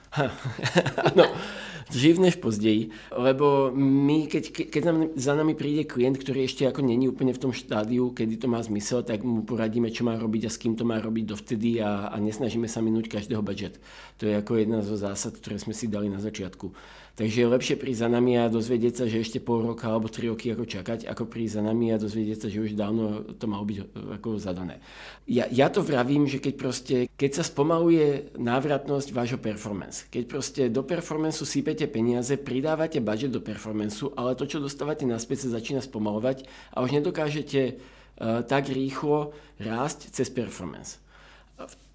áno, 1.02 1.26
dřív 1.90 2.18
než 2.18 2.34
později, 2.34 2.90
lebo 3.10 3.70
my, 3.74 4.26
keď, 4.26 4.50
keď 4.70 4.82
nám, 4.84 4.98
za 5.16 5.34
nami 5.34 5.54
príde 5.54 5.84
klient, 5.84 6.14
ktorý 6.14 6.46
ešte 6.46 6.64
ako 6.70 6.86
není 6.86 7.10
úplne 7.10 7.34
v 7.34 7.42
tom 7.42 7.52
štádiu, 7.52 8.14
kedy 8.14 8.38
to 8.38 8.46
má 8.46 8.62
zmysel, 8.62 9.02
tak 9.02 9.26
mu 9.26 9.42
poradíme, 9.42 9.90
čo 9.90 10.06
má 10.06 10.14
robiť 10.14 10.46
a 10.46 10.50
s 10.54 10.60
kým 10.60 10.78
to 10.78 10.86
má 10.86 11.02
robiť 11.02 11.24
dovtedy 11.34 11.82
a, 11.82 12.08
a 12.08 12.16
nesnažíme 12.22 12.70
sa 12.70 12.78
minúť 12.78 13.10
každého 13.10 13.42
budget. 13.42 13.82
To 14.22 14.30
je 14.30 14.38
ako 14.38 14.52
jedna 14.54 14.80
zo 14.86 14.94
zásad, 14.94 15.34
ktoré 15.36 15.58
sme 15.58 15.74
si 15.74 15.90
dali 15.90 16.06
na 16.06 16.22
začiatku. 16.22 16.70
Takže 17.14 17.46
je 17.46 17.46
lepšie 17.46 17.76
prísť 17.78 18.02
za 18.02 18.08
nami 18.10 18.34
a 18.34 18.50
dozvedieť 18.50 18.94
sa, 18.98 19.04
že 19.06 19.22
ešte 19.22 19.38
pol 19.38 19.62
roka 19.62 19.86
alebo 19.86 20.10
tri 20.10 20.26
roky 20.26 20.50
ako 20.50 20.66
čakať, 20.66 21.06
ako 21.06 21.30
prísť 21.30 21.54
za 21.54 21.62
nami 21.62 21.94
a 21.94 22.02
dozvedieť 22.02 22.38
sa, 22.42 22.48
že 22.50 22.58
už 22.58 22.74
dávno 22.74 23.22
to 23.38 23.46
malo 23.46 23.62
byť 23.62 23.78
ako 24.18 24.42
zadané. 24.42 24.82
Ja, 25.30 25.46
ja 25.46 25.70
to 25.70 25.86
vravím, 25.86 26.26
že 26.26 26.42
keď 26.42 26.54
proste, 26.58 26.96
keď 27.14 27.30
sa 27.38 27.44
spomaluje 27.46 28.34
návratnosť 28.34 29.14
vášho 29.14 29.38
performance, 29.38 30.10
keď 30.10 30.22
proste 30.26 30.62
do 30.66 30.82
performanceu 30.82 31.46
sypete 31.46 31.86
peniaze, 31.86 32.34
pridávate 32.34 32.98
budget 32.98 33.30
do 33.30 33.38
performanceu, 33.38 34.10
ale 34.18 34.34
to, 34.34 34.50
čo 34.50 34.58
dostávate 34.58 35.06
naspäť, 35.06 35.46
sa 35.46 35.54
začína 35.54 35.86
spomalovať 35.86 36.50
a 36.74 36.82
už 36.82 36.98
nedokážete 36.98 37.78
uh, 37.78 38.42
tak 38.42 38.66
rýchlo 38.66 39.30
rásť 39.62 40.10
cez 40.10 40.26
performance. 40.34 41.03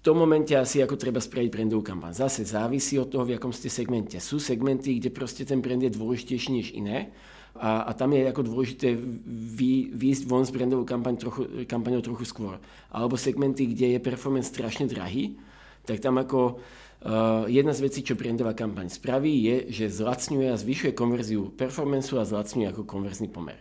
Tom 0.00 0.16
momente 0.16 0.56
asi 0.56 0.80
ako 0.80 0.96
treba 0.96 1.20
spraviť 1.20 1.52
brandovú 1.52 1.84
kampaň. 1.84 2.16
Zase 2.16 2.48
závisí 2.48 2.96
od 2.96 3.12
toho, 3.12 3.28
v 3.28 3.36
akom 3.36 3.52
ste 3.52 3.68
segmente. 3.68 4.16
Sú 4.16 4.40
segmenty, 4.40 4.96
kde 4.96 5.12
proste 5.12 5.44
ten 5.44 5.60
brand 5.60 5.84
je 5.84 5.92
dôležitejší 5.92 6.50
než 6.56 6.72
iné 6.72 7.12
a, 7.52 7.84
a 7.84 7.92
tam 7.92 8.16
je 8.16 8.24
ako 8.24 8.42
dôležité 8.48 8.96
vy, 8.96 9.92
výjsť 9.92 10.24
von 10.24 10.40
s 10.40 10.54
brandovou 10.56 10.88
kampaň 10.88 11.20
trochu, 11.20 11.68
kampaňou 11.68 12.00
trochu 12.00 12.24
skôr. 12.24 12.56
Alebo 12.88 13.20
segmenty, 13.20 13.76
kde 13.76 13.92
je 13.92 14.00
performance 14.00 14.48
strašne 14.48 14.88
drahý, 14.88 15.36
tak 15.84 16.00
tam 16.00 16.16
ako 16.16 16.56
uh, 16.56 17.44
jedna 17.44 17.76
z 17.76 17.84
vecí, 17.84 18.00
čo 18.00 18.16
brandová 18.16 18.56
kampaň 18.56 18.88
spraví, 18.88 19.28
je, 19.28 19.56
že 19.84 20.00
zlacňuje 20.00 20.48
a 20.48 20.56
zvyšuje 20.56 20.96
konverziu 20.96 21.52
performanceu 21.52 22.16
a 22.16 22.24
zlacňuje 22.24 22.72
ako 22.72 22.88
konverzný 22.88 23.28
pomer. 23.28 23.60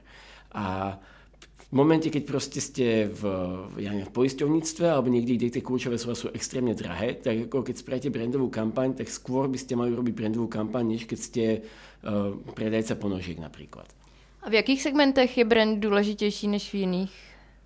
A 0.56 0.96
v 1.70 1.78
momente, 1.78 2.10
keď 2.10 2.24
proste 2.26 2.58
ste 2.58 3.06
v, 3.06 3.22
ja 3.78 3.94
neviem, 3.94 4.10
v 4.10 4.18
poisťovníctve 4.18 4.90
alebo 4.90 5.14
niekde, 5.14 5.38
kde 5.38 5.54
tie 5.54 5.62
kľúčové 5.62 6.02
slova 6.02 6.18
sú 6.18 6.34
extrémne 6.34 6.74
drahé, 6.74 7.22
tak 7.22 7.46
ako 7.46 7.62
keď 7.62 7.76
spravíte 7.78 8.10
brandovú 8.10 8.50
kampaň, 8.50 8.98
tak 8.98 9.06
skôr 9.06 9.46
by 9.46 9.62
ste 9.62 9.78
mali 9.78 9.94
robiť 9.94 10.14
brandovú 10.18 10.50
kampaň, 10.50 10.98
než 10.98 11.06
keď 11.06 11.20
ste 11.22 11.46
uh, 11.62 12.34
predajca 12.58 12.98
ponožiek 12.98 13.38
napríklad. 13.38 13.86
A 14.42 14.50
v 14.50 14.58
jakých 14.58 14.82
segmentech 14.82 15.30
je 15.30 15.46
brand 15.46 15.78
dôležitejší 15.78 16.50
než 16.50 16.74
v 16.74 16.90
iných? 16.90 17.14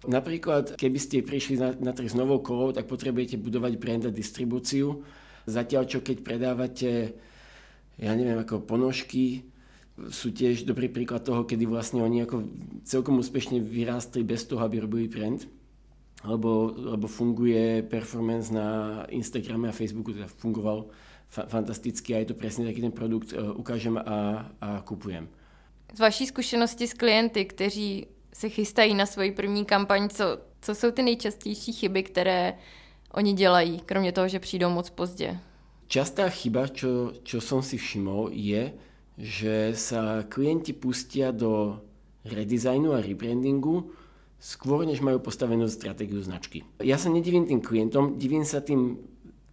Napríklad, 0.04 0.76
keby 0.76 1.00
ste 1.00 1.24
prišli 1.24 1.56
na, 1.56 1.72
na 1.72 1.96
trh 1.96 2.12
s 2.12 2.20
novou 2.20 2.44
kolou, 2.44 2.76
tak 2.76 2.92
potrebujete 2.92 3.40
budovať 3.40 3.80
brand 3.80 4.04
a 4.04 4.12
distribúciu. 4.12 5.00
Zatiaľ, 5.48 5.88
čo 5.88 6.04
keď 6.04 6.28
predávate, 6.28 7.16
ja 7.96 8.12
neviem, 8.12 8.36
ako 8.36 8.68
ponožky, 8.68 9.48
sú 10.10 10.34
tiež 10.34 10.66
dobrý 10.66 10.90
príklad 10.90 11.22
toho, 11.22 11.46
kedy 11.46 11.70
vlastne 11.70 12.02
oni 12.02 12.26
ako 12.26 12.50
celkom 12.82 13.22
úspešne 13.22 13.62
vyrástli 13.62 14.26
bez 14.26 14.46
toho, 14.50 14.66
aby 14.66 14.82
robili 14.82 15.06
brand, 15.06 15.46
lebo, 16.26 16.74
lebo 16.74 17.06
funguje 17.08 17.86
performance 17.86 18.50
na 18.50 19.04
Instagrame 19.14 19.70
a 19.70 19.76
Facebooku, 19.76 20.14
teda 20.14 20.26
fungoval 20.28 20.90
fa- 21.30 21.46
fantasticky 21.46 22.16
a 22.16 22.26
je 22.26 22.34
to 22.34 22.36
presne 22.40 22.66
taký 22.66 22.82
ten 22.82 22.96
produkt, 22.96 23.34
uh, 23.34 23.54
ukážem 23.54 23.98
a, 23.98 24.50
a 24.62 24.82
kupujem. 24.82 25.30
Z 25.94 26.00
vaší 26.00 26.26
zkušenosti 26.28 26.88
s 26.88 26.94
klienty, 26.94 27.46
kteří 27.46 28.08
se 28.34 28.50
chystají 28.50 28.94
na 28.94 29.06
svoji 29.06 29.32
první 29.32 29.66
kampaň, 29.66 30.10
co, 30.10 30.38
co 30.62 30.76
jsou 30.76 30.92
ty 30.92 31.04
nejčastější 31.04 31.74
chyby, 31.74 32.04
které 32.04 32.58
oni 33.14 33.34
dělají, 33.34 33.80
kromě 33.80 34.12
toho, 34.12 34.28
že 34.28 34.40
přijdou 34.40 34.70
moc 34.70 34.90
pozdě? 34.90 35.40
Častá 35.88 36.30
chyba, 36.30 36.66
čo, 36.68 37.14
čo 37.22 37.38
som 37.38 37.62
si 37.62 37.78
všimol, 37.78 38.34
je, 38.34 38.74
že 39.18 39.78
sa 39.78 40.26
klienti 40.26 40.74
pustia 40.74 41.30
do 41.30 41.82
redesignu 42.26 42.96
a 42.96 43.04
rebrandingu 43.04 43.94
skôr, 44.44 44.84
než 44.84 45.00
majú 45.00 45.24
postavenú 45.24 45.70
stratégiu 45.72 46.20
značky. 46.20 46.68
Ja 46.84 47.00
sa 47.00 47.08
nedivím 47.08 47.48
tým 47.48 47.64
klientom, 47.64 48.20
divím 48.20 48.44
sa 48.44 48.60
tým 48.60 49.00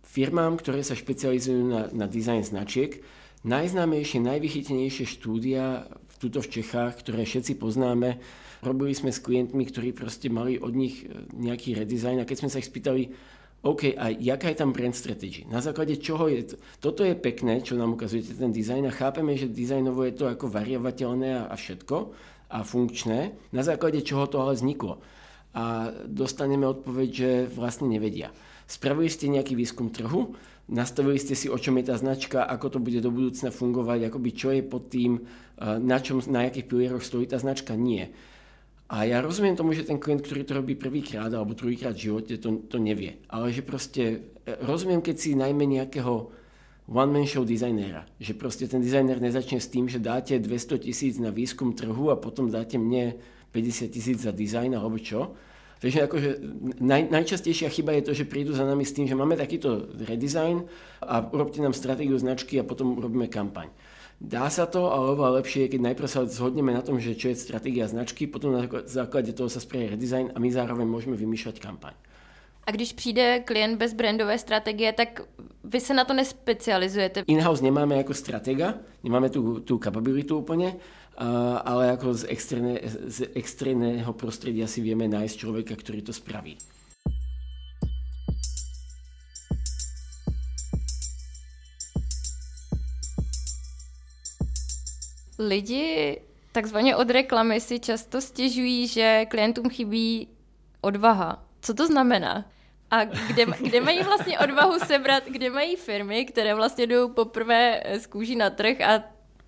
firmám, 0.03 0.59
ktoré 0.59 0.83
sa 0.83 0.99
špecializujú 0.99 1.63
na, 1.63 1.87
na 1.95 2.07
dizajn 2.11 2.43
značiek. 2.43 2.99
Najznámejšie, 3.47 4.19
najvychytenejšie 4.21 5.07
štúdia 5.07 5.87
v 5.87 6.15
tuto 6.19 6.43
v 6.43 6.51
Čechách, 6.61 7.01
ktoré 7.07 7.23
všetci 7.23 7.57
poznáme, 7.57 8.19
robili 8.61 8.93
sme 8.93 9.15
s 9.15 9.23
klientmi, 9.23 9.65
ktorí 9.71 9.95
proste 9.95 10.29
mali 10.29 10.61
od 10.61 10.75
nich 10.77 11.07
nejaký 11.33 11.79
redesign 11.79 12.21
a 12.21 12.29
keď 12.29 12.37
sme 12.45 12.51
sa 12.53 12.61
ich 12.61 12.69
spýtali, 12.69 13.03
OK, 13.61 13.93
a 13.93 14.09
jaká 14.09 14.49
je 14.49 14.57
tam 14.57 14.73
brand 14.73 14.97
strategy? 14.97 15.45
Na 15.45 15.61
základe 15.61 16.01
čoho 16.01 16.33
je 16.33 16.43
to? 16.49 16.57
Toto 16.81 17.05
je 17.05 17.13
pekné, 17.13 17.61
čo 17.61 17.77
nám 17.77 17.93
ukazujete 17.93 18.33
ten 18.33 18.49
dizajn 18.49 18.89
a 18.89 18.97
chápeme, 18.97 19.37
že 19.37 19.53
dizajnovo 19.53 20.09
je 20.09 20.17
to 20.17 20.33
ako 20.33 20.49
variovateľné 20.49 21.45
a 21.45 21.53
všetko 21.53 21.97
a 22.49 22.65
funkčné. 22.65 23.37
Na 23.53 23.61
základe 23.61 24.01
čoho 24.01 24.25
to 24.33 24.41
ale 24.41 24.57
vzniklo? 24.57 25.05
A 25.53 25.93
dostaneme 26.09 26.65
odpoveď, 26.65 27.09
že 27.13 27.31
vlastne 27.53 27.85
nevedia. 27.93 28.33
Spravili 28.65 29.13
ste 29.13 29.29
nejaký 29.29 29.53
výskum 29.53 29.93
trhu, 29.93 30.33
nastavili 30.73 31.21
ste 31.21 31.37
si, 31.37 31.53
o 31.53 31.61
čom 31.61 31.77
je 31.85 31.93
tá 31.93 32.01
značka, 32.01 32.49
ako 32.49 32.67
to 32.73 32.79
bude 32.81 33.05
do 33.05 33.13
budúcna 33.13 33.53
fungovať, 33.53 34.09
akoby 34.09 34.31
čo 34.33 34.57
je 34.57 34.63
pod 34.65 34.89
tým, 34.89 35.21
na, 35.61 35.99
čom, 36.01 36.25
na 36.33 36.49
jakých 36.49 36.65
pilieroch 36.65 37.05
stojí 37.05 37.29
tá 37.29 37.37
značka? 37.37 37.77
Nie 37.77 38.09
a 38.91 39.07
ja 39.07 39.23
rozumiem 39.23 39.55
tomu, 39.55 39.71
že 39.71 39.87
ten 39.87 40.03
klient, 40.03 40.27
ktorý 40.27 40.43
to 40.43 40.59
robí 40.59 40.75
prvýkrát 40.75 41.31
alebo 41.31 41.55
druhýkrát 41.55 41.95
v 41.95 42.11
živote, 42.11 42.35
to, 42.43 42.67
to 42.67 42.83
nevie. 42.83 43.23
Ale 43.31 43.55
že 43.55 43.63
proste, 43.63 44.35
e, 44.43 44.51
rozumiem, 44.67 44.99
keď 44.99 45.15
si 45.15 45.39
najmä 45.39 45.63
nejakého 45.63 46.35
one-man 46.91 47.23
show 47.23 47.47
dizajnéra. 47.47 48.03
Že 48.19 48.35
proste 48.35 48.67
ten 48.67 48.83
dizajner 48.83 49.23
nezačne 49.23 49.63
s 49.63 49.71
tým, 49.71 49.87
že 49.87 50.03
dáte 50.03 50.35
200 50.43 50.91
tisíc 50.91 51.23
na 51.23 51.31
výskum 51.31 51.71
trhu 51.71 52.11
a 52.11 52.19
potom 52.19 52.51
dáte 52.51 52.83
mne 52.83 53.15
50 53.55 53.95
tisíc 53.95 54.19
za 54.27 54.35
dizajn 54.35 54.75
alebo 54.75 54.99
čo. 54.99 55.39
Takže 55.81 56.11
akože 56.11 56.31
naj, 56.83 57.09
najčastejšia 57.09 57.71
chyba 57.73 57.95
je 57.97 58.11
to, 58.11 58.13
že 58.13 58.29
prídu 58.29 58.53
za 58.53 58.67
nami 58.67 58.85
s 58.85 58.93
tým, 58.93 59.09
že 59.09 59.17
máme 59.17 59.39
takýto 59.39 59.89
redesign 60.03 60.67
a 61.01 61.25
urobte 61.25 61.63
nám 61.63 61.73
stratégiu 61.73 62.19
značky 62.21 62.61
a 62.61 62.67
potom 62.67 63.01
robíme 63.01 63.31
kampaň. 63.31 63.71
Dá 64.21 64.53
sa 64.53 64.69
to, 64.69 64.93
ale 64.93 65.17
oveľa 65.17 65.41
lepšie 65.41 65.65
je, 65.65 65.69
keď 65.73 65.81
najprv 65.81 66.09
sa 66.09 66.29
zhodneme 66.29 66.77
na 66.77 66.85
tom, 66.85 67.01
že 67.01 67.17
čo 67.17 67.33
je 67.33 67.41
stratégia 67.41 67.89
značky, 67.89 68.29
potom 68.29 68.53
na 68.53 68.69
základe 68.85 69.33
toho 69.33 69.49
sa 69.49 69.65
spraví 69.65 69.97
redesign 69.97 70.29
a 70.31 70.39
my 70.39 70.53
zároveň 70.53 70.85
môžeme 70.85 71.17
vymýšľať 71.17 71.57
kampaň. 71.57 71.97
A 72.67 72.71
když 72.71 72.93
přijde 72.93 73.41
klient 73.41 73.77
bez 73.77 73.93
brandové 73.95 74.39
strategie, 74.39 74.93
tak 74.93 75.21
vy 75.65 75.81
se 75.81 75.95
na 75.95 76.05
to 76.05 76.15
nespecializujete? 76.15 77.23
In-house 77.27 77.65
nemáme 77.65 77.97
jako 77.97 78.15
stratega, 78.15 78.75
nemáme 79.05 79.31
tu, 79.31 79.61
tu 79.61 79.79
kapabilitu 79.79 80.39
úplne, 80.39 80.77
ale 81.65 81.91
ako 81.93 82.15
z, 82.15 82.25
extréne, 82.29 82.81
z 83.09 83.29
extrénneho 83.35 84.13
prostredia 84.13 84.69
si 84.69 84.85
vieme 84.85 85.09
nájsť 85.09 85.37
človeka, 85.37 85.77
ktorý 85.77 86.05
to 86.05 86.13
spraví. 86.13 86.57
Lidi 95.41 96.21
takzvaně 96.53 96.97
od 96.97 97.11
reklamy 97.11 97.61
si 97.61 97.81
často 97.81 98.21
stěžují, 98.21 98.87
že 98.87 99.27
klientům 99.29 99.71
chybí 99.71 100.29
odvaha. 100.81 101.45
Co 101.61 101.75
to 101.75 101.87
znamená? 101.87 102.45
A 102.91 103.05
kde, 103.05 103.47
kde 103.61 103.81
mají 103.81 104.03
vlastně 104.03 104.39
odvahu 104.39 104.79
sebrat, 104.79 105.23
kde 105.27 105.51
mají 105.51 105.77
firmy, 105.77 106.25
které 106.25 106.55
vlastně 106.55 106.87
jdou 106.87 107.09
poprvé 107.09 107.83
z 107.99 108.07
kůží 108.07 108.37
na 108.37 108.51
trh 108.51 108.81
a 108.81 109.03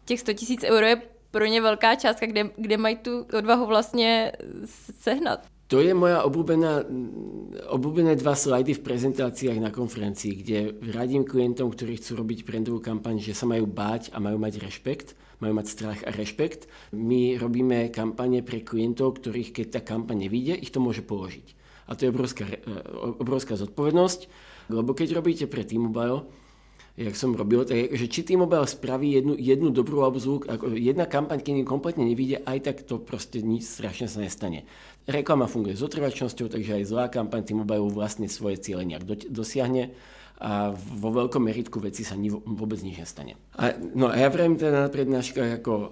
těch 0.04 0.20
100 0.20 0.32
tisíc 0.32 0.64
euro 0.64 0.87
je 0.87 1.02
pro 1.30 1.46
ně 1.46 1.61
velká 1.61 1.94
částka, 1.94 2.26
kde, 2.26 2.50
kde 2.56 2.76
mají 2.76 2.96
tu 2.96 3.26
odvahu 3.38 3.66
vlastně 3.66 4.32
sehnat? 5.00 5.46
To 5.72 5.80
je 5.80 5.96
moja 5.96 6.20
obľúbená, 6.28 6.84
obľúbené 7.72 8.12
dva 8.20 8.37
slajdy 8.37 8.76
v 8.76 8.84
prezentáciách 8.84 9.56
na 9.56 9.72
konferencii, 9.72 10.44
kde 10.44 10.58
radím 10.92 11.25
klientom, 11.25 11.72
ktorí 11.72 11.96
chcú 11.96 12.20
robiť 12.20 12.44
brandovú 12.44 12.84
kampaň, 12.84 13.25
že 13.25 13.32
sa 13.32 13.49
majú 13.49 13.64
báť 13.64 14.12
a 14.12 14.20
majú 14.20 14.37
mať 14.37 14.61
rešpekt 14.61 15.16
majú 15.42 15.58
mať 15.58 15.66
strach 15.66 16.00
a 16.06 16.14
rešpekt. 16.14 16.70
My 16.94 17.34
robíme 17.34 17.90
kampane 17.90 18.46
pre 18.46 18.62
klientov, 18.62 19.18
ktorých 19.18 19.50
keď 19.50 19.66
tá 19.75 19.80
kampaň 19.82 20.30
nevíde, 20.30 20.54
ich 20.54 20.70
to 20.70 20.78
môže 20.78 21.02
položiť. 21.02 21.58
A 21.90 21.99
to 21.99 22.06
je 22.06 22.14
obrovská, 22.14 22.46
e, 22.46 22.62
obrovská 23.18 23.58
zodpovednosť, 23.58 24.30
lebo 24.70 24.94
keď 24.94 25.18
robíte 25.18 25.50
pre 25.50 25.66
T-Mobile, 25.66 26.22
jak 26.94 27.16
som 27.16 27.32
robil, 27.32 27.64
tak 27.64 27.96
že 27.96 28.06
či 28.06 28.22
T-Mobile 28.22 28.68
spraví 28.68 29.16
jednu, 29.16 29.34
jednu 29.34 29.72
dobrú 29.72 30.04
alebo 30.04 30.20
ako 30.20 30.76
jedna 30.76 31.08
kampaň, 31.08 31.40
keď 31.40 31.64
im 31.64 31.68
kompletne 31.68 32.04
nevíde, 32.04 32.44
aj 32.44 32.58
tak 32.62 32.76
to 32.84 33.00
proste 33.00 33.40
nič 33.40 33.64
strašne 33.64 34.06
sa 34.06 34.20
nestane. 34.20 34.68
Reklama 35.08 35.50
funguje 35.50 35.75
s 35.75 35.82
otrvačnosťou, 35.82 36.52
takže 36.52 36.78
aj 36.78 36.84
zlá 36.87 37.04
kampaň 37.11 37.42
T-Mobile 37.49 37.90
vlastne 37.90 38.28
svoje 38.30 38.61
ciele 38.61 38.87
nejak 38.87 39.04
do, 39.08 39.14
dosiahne 39.18 39.90
a 40.42 40.75
vo 40.75 41.14
veľkom 41.14 41.46
meritku 41.46 41.78
veci 41.78 42.02
sa 42.02 42.18
ni, 42.18 42.26
vôbec 42.28 42.82
nič 42.82 42.99
nestane. 42.99 43.38
A, 43.54 43.78
no 43.78 44.11
a 44.11 44.18
ja 44.18 44.26
vrajím 44.26 44.58
teda 44.58 44.84
na 44.87 44.90
prednáškach 44.90 45.62
ako 45.62 45.72
uh, 45.72 45.88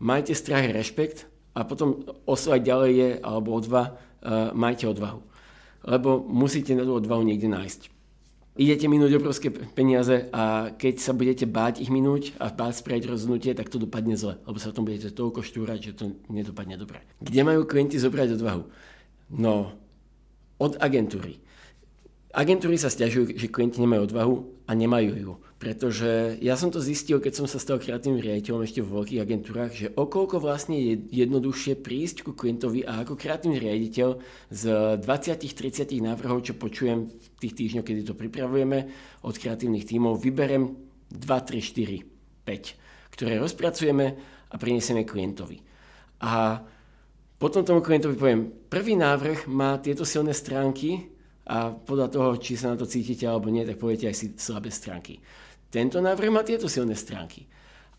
majte 0.00 0.32
strach 0.32 0.64
rešpekt 0.72 1.28
a 1.52 1.68
potom 1.68 2.00
oslovať 2.24 2.60
ďalej 2.64 2.92
je, 2.96 3.08
alebo 3.20 3.52
odva, 3.52 3.92
uh, 3.92 4.56
majte 4.56 4.88
odvahu. 4.88 5.20
Lebo 5.84 6.24
musíte 6.24 6.72
na 6.72 6.88
tú 6.88 6.96
odvahu 6.96 7.20
niekde 7.20 7.52
nájsť 7.52 7.92
idete 8.54 8.86
minúť 8.86 9.18
obrovské 9.18 9.50
peniaze 9.50 10.30
a 10.30 10.70
keď 10.70 10.94
sa 11.02 11.10
budete 11.10 11.44
báť 11.46 11.82
ich 11.82 11.90
minúť 11.90 12.38
a 12.38 12.54
báť 12.54 12.86
spraviť 12.86 13.10
rozhodnutie, 13.10 13.50
tak 13.50 13.66
to 13.66 13.82
dopadne 13.82 14.14
zle, 14.14 14.38
lebo 14.46 14.58
sa 14.62 14.70
tom 14.70 14.86
budete 14.86 15.10
toľko 15.10 15.42
štúrať, 15.42 15.78
že 15.82 15.92
to 15.98 16.04
nedopadne 16.30 16.78
dobre. 16.78 17.02
Kde 17.18 17.42
majú 17.42 17.66
klienti 17.66 17.98
zobrať 17.98 18.38
odvahu? 18.38 18.62
No, 19.34 19.74
od 20.62 20.78
agentúry. 20.78 21.42
Agentúry 22.34 22.74
sa 22.74 22.90
stiažujú, 22.90 23.38
že 23.38 23.46
klienti 23.46 23.78
nemajú 23.78 24.10
odvahu 24.10 24.34
a 24.66 24.74
nemajú 24.74 25.12
ju. 25.14 25.32
Pretože 25.62 26.34
ja 26.42 26.58
som 26.58 26.66
to 26.66 26.82
zistil, 26.82 27.22
keď 27.22 27.32
som 27.38 27.46
sa 27.46 27.62
stal 27.62 27.78
kreatívnym 27.78 28.18
riaditeľom 28.18 28.66
ešte 28.66 28.82
v 28.82 28.90
veľkých 28.90 29.22
agentúrach, 29.22 29.70
že 29.70 29.94
okolko 29.94 30.42
vlastne 30.42 30.74
je 30.74 30.98
jednoduchšie 31.14 31.78
prísť 31.78 32.26
ku 32.26 32.34
klientovi 32.34 32.82
a 32.82 33.06
ako 33.06 33.14
kreatívny 33.14 33.62
riaditeľ 33.62 34.18
z 34.50 34.62
20-30 34.98 35.94
návrhov, 36.02 36.42
čo 36.42 36.58
počujem 36.58 37.06
v 37.06 37.38
tých 37.38 37.54
týždňoch, 37.54 37.86
kedy 37.86 38.02
to 38.02 38.18
pripravujeme 38.18 38.78
od 39.22 39.34
kreatívnych 39.38 39.86
tímov, 39.86 40.18
vyberem 40.18 40.74
2, 41.14 41.22
3, 41.22 41.62
4, 41.62 42.50
5, 42.50 43.14
ktoré 43.14 43.38
rozpracujeme 43.38 44.06
a 44.50 44.54
prinesieme 44.58 45.06
klientovi. 45.06 45.62
A 46.26 46.58
potom 47.38 47.62
tomu 47.62 47.78
klientovi 47.78 48.18
poviem, 48.18 48.50
prvý 48.66 48.98
návrh 48.98 49.46
má 49.46 49.78
tieto 49.78 50.02
silné 50.02 50.34
stránky, 50.34 51.13
a 51.44 51.76
podľa 51.76 52.08
toho, 52.08 52.28
či 52.40 52.56
sa 52.56 52.72
na 52.72 52.76
to 52.80 52.88
cítite 52.88 53.28
alebo 53.28 53.52
nie, 53.52 53.68
tak 53.68 53.76
poviete 53.76 54.08
aj 54.08 54.16
si 54.16 54.26
slabé 54.36 54.72
stránky. 54.72 55.20
Tento 55.68 56.00
návrh 56.00 56.30
má 56.32 56.40
tieto 56.40 56.70
silné 56.70 56.96
stránky. 56.96 57.44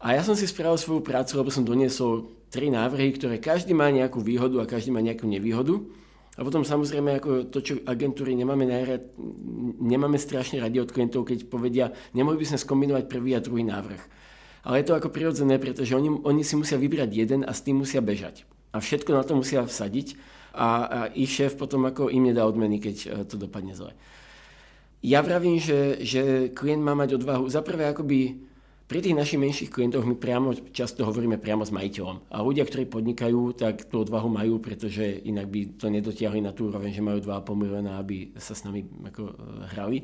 A 0.01 0.17
ja 0.17 0.21
som 0.25 0.33
si 0.33 0.49
spravil 0.49 0.81
svoju 0.81 1.01
prácu, 1.05 1.37
lebo 1.37 1.53
som 1.53 1.61
doniesol 1.61 2.29
tri 2.49 2.73
návrhy, 2.73 3.15
ktoré 3.15 3.37
každý 3.37 3.77
má 3.77 3.89
nejakú 3.93 4.21
výhodu 4.21 4.63
a 4.63 4.69
každý 4.69 4.89
má 4.89 4.99
nejakú 5.01 5.29
nevýhodu. 5.29 5.77
A 6.35 6.43
potom 6.43 6.67
samozrejme, 6.67 7.15
ako 7.15 7.47
to, 7.47 7.63
čo 7.63 7.73
agentúry 7.87 8.35
nemáme, 8.35 8.67
najrad, 8.67 9.15
nemáme 9.79 10.19
strašne 10.19 10.59
radi 10.59 10.83
od 10.83 10.91
klientov, 10.91 11.23
keď 11.23 11.47
povedia, 11.47 11.95
nemohli 12.11 12.43
by 12.43 12.47
sme 12.53 12.59
skombinovať 12.59 13.03
prvý 13.07 13.39
a 13.39 13.43
druhý 13.43 13.63
návrh. 13.63 14.01
Ale 14.67 14.81
je 14.81 14.87
to 14.91 14.97
ako 14.97 15.13
prirodzené, 15.13 15.61
pretože 15.61 15.95
oni, 15.95 16.11
oni 16.11 16.43
si 16.43 16.59
musia 16.59 16.75
vybrať 16.75 17.09
jeden 17.13 17.41
a 17.47 17.55
s 17.55 17.63
tým 17.63 17.79
musia 17.79 18.03
bežať. 18.03 18.43
A 18.75 18.83
všetko 18.83 19.15
na 19.15 19.23
to 19.23 19.39
musia 19.39 19.63
vsadiť 19.63 20.34
a, 20.55 20.69
a 20.87 20.99
ich 21.11 21.35
šéf 21.35 21.59
potom 21.59 21.83
ako 21.85 22.07
im 22.07 22.31
nedá 22.31 22.47
odmeny, 22.47 22.79
keď 22.79 22.95
e, 23.03 23.07
to 23.27 23.35
dopadne 23.35 23.75
zle. 23.75 23.91
Ja 25.05 25.21
vravím, 25.21 25.61
že, 25.61 26.01
že 26.01 26.49
klient 26.55 26.81
má 26.81 26.97
mať 26.97 27.21
odvahu. 27.21 27.45
Zaprvé 27.45 27.91
akoby 27.91 28.41
pri 28.85 29.01
tých 29.01 29.17
našich 29.17 29.41
menších 29.41 29.73
klientoch 29.73 30.05
my 30.05 30.13
priamo 30.13 30.53
často 30.69 31.05
hovoríme 31.05 31.41
priamo 31.41 31.65
s 31.65 31.73
majiteľom. 31.73 32.29
A 32.29 32.45
ľudia, 32.45 32.69
ktorí 32.69 32.85
podnikajú, 32.85 33.57
tak 33.57 33.89
tú 33.89 34.05
odvahu 34.05 34.29
majú, 34.29 34.61
pretože 34.61 35.25
inak 35.25 35.49
by 35.49 35.77
to 35.81 35.89
nedotiahli 35.89 36.37
na 36.37 36.53
tú 36.53 36.69
úroveň, 36.69 36.93
že 36.93 37.01
majú 37.01 37.17
2,5 37.17 37.61
milióna, 37.65 37.97
aby 37.97 38.37
sa 38.37 38.53
s 38.53 38.61
nami 38.61 38.85
ako 38.85 39.21
e, 39.25 39.33
hrali. 39.73 39.97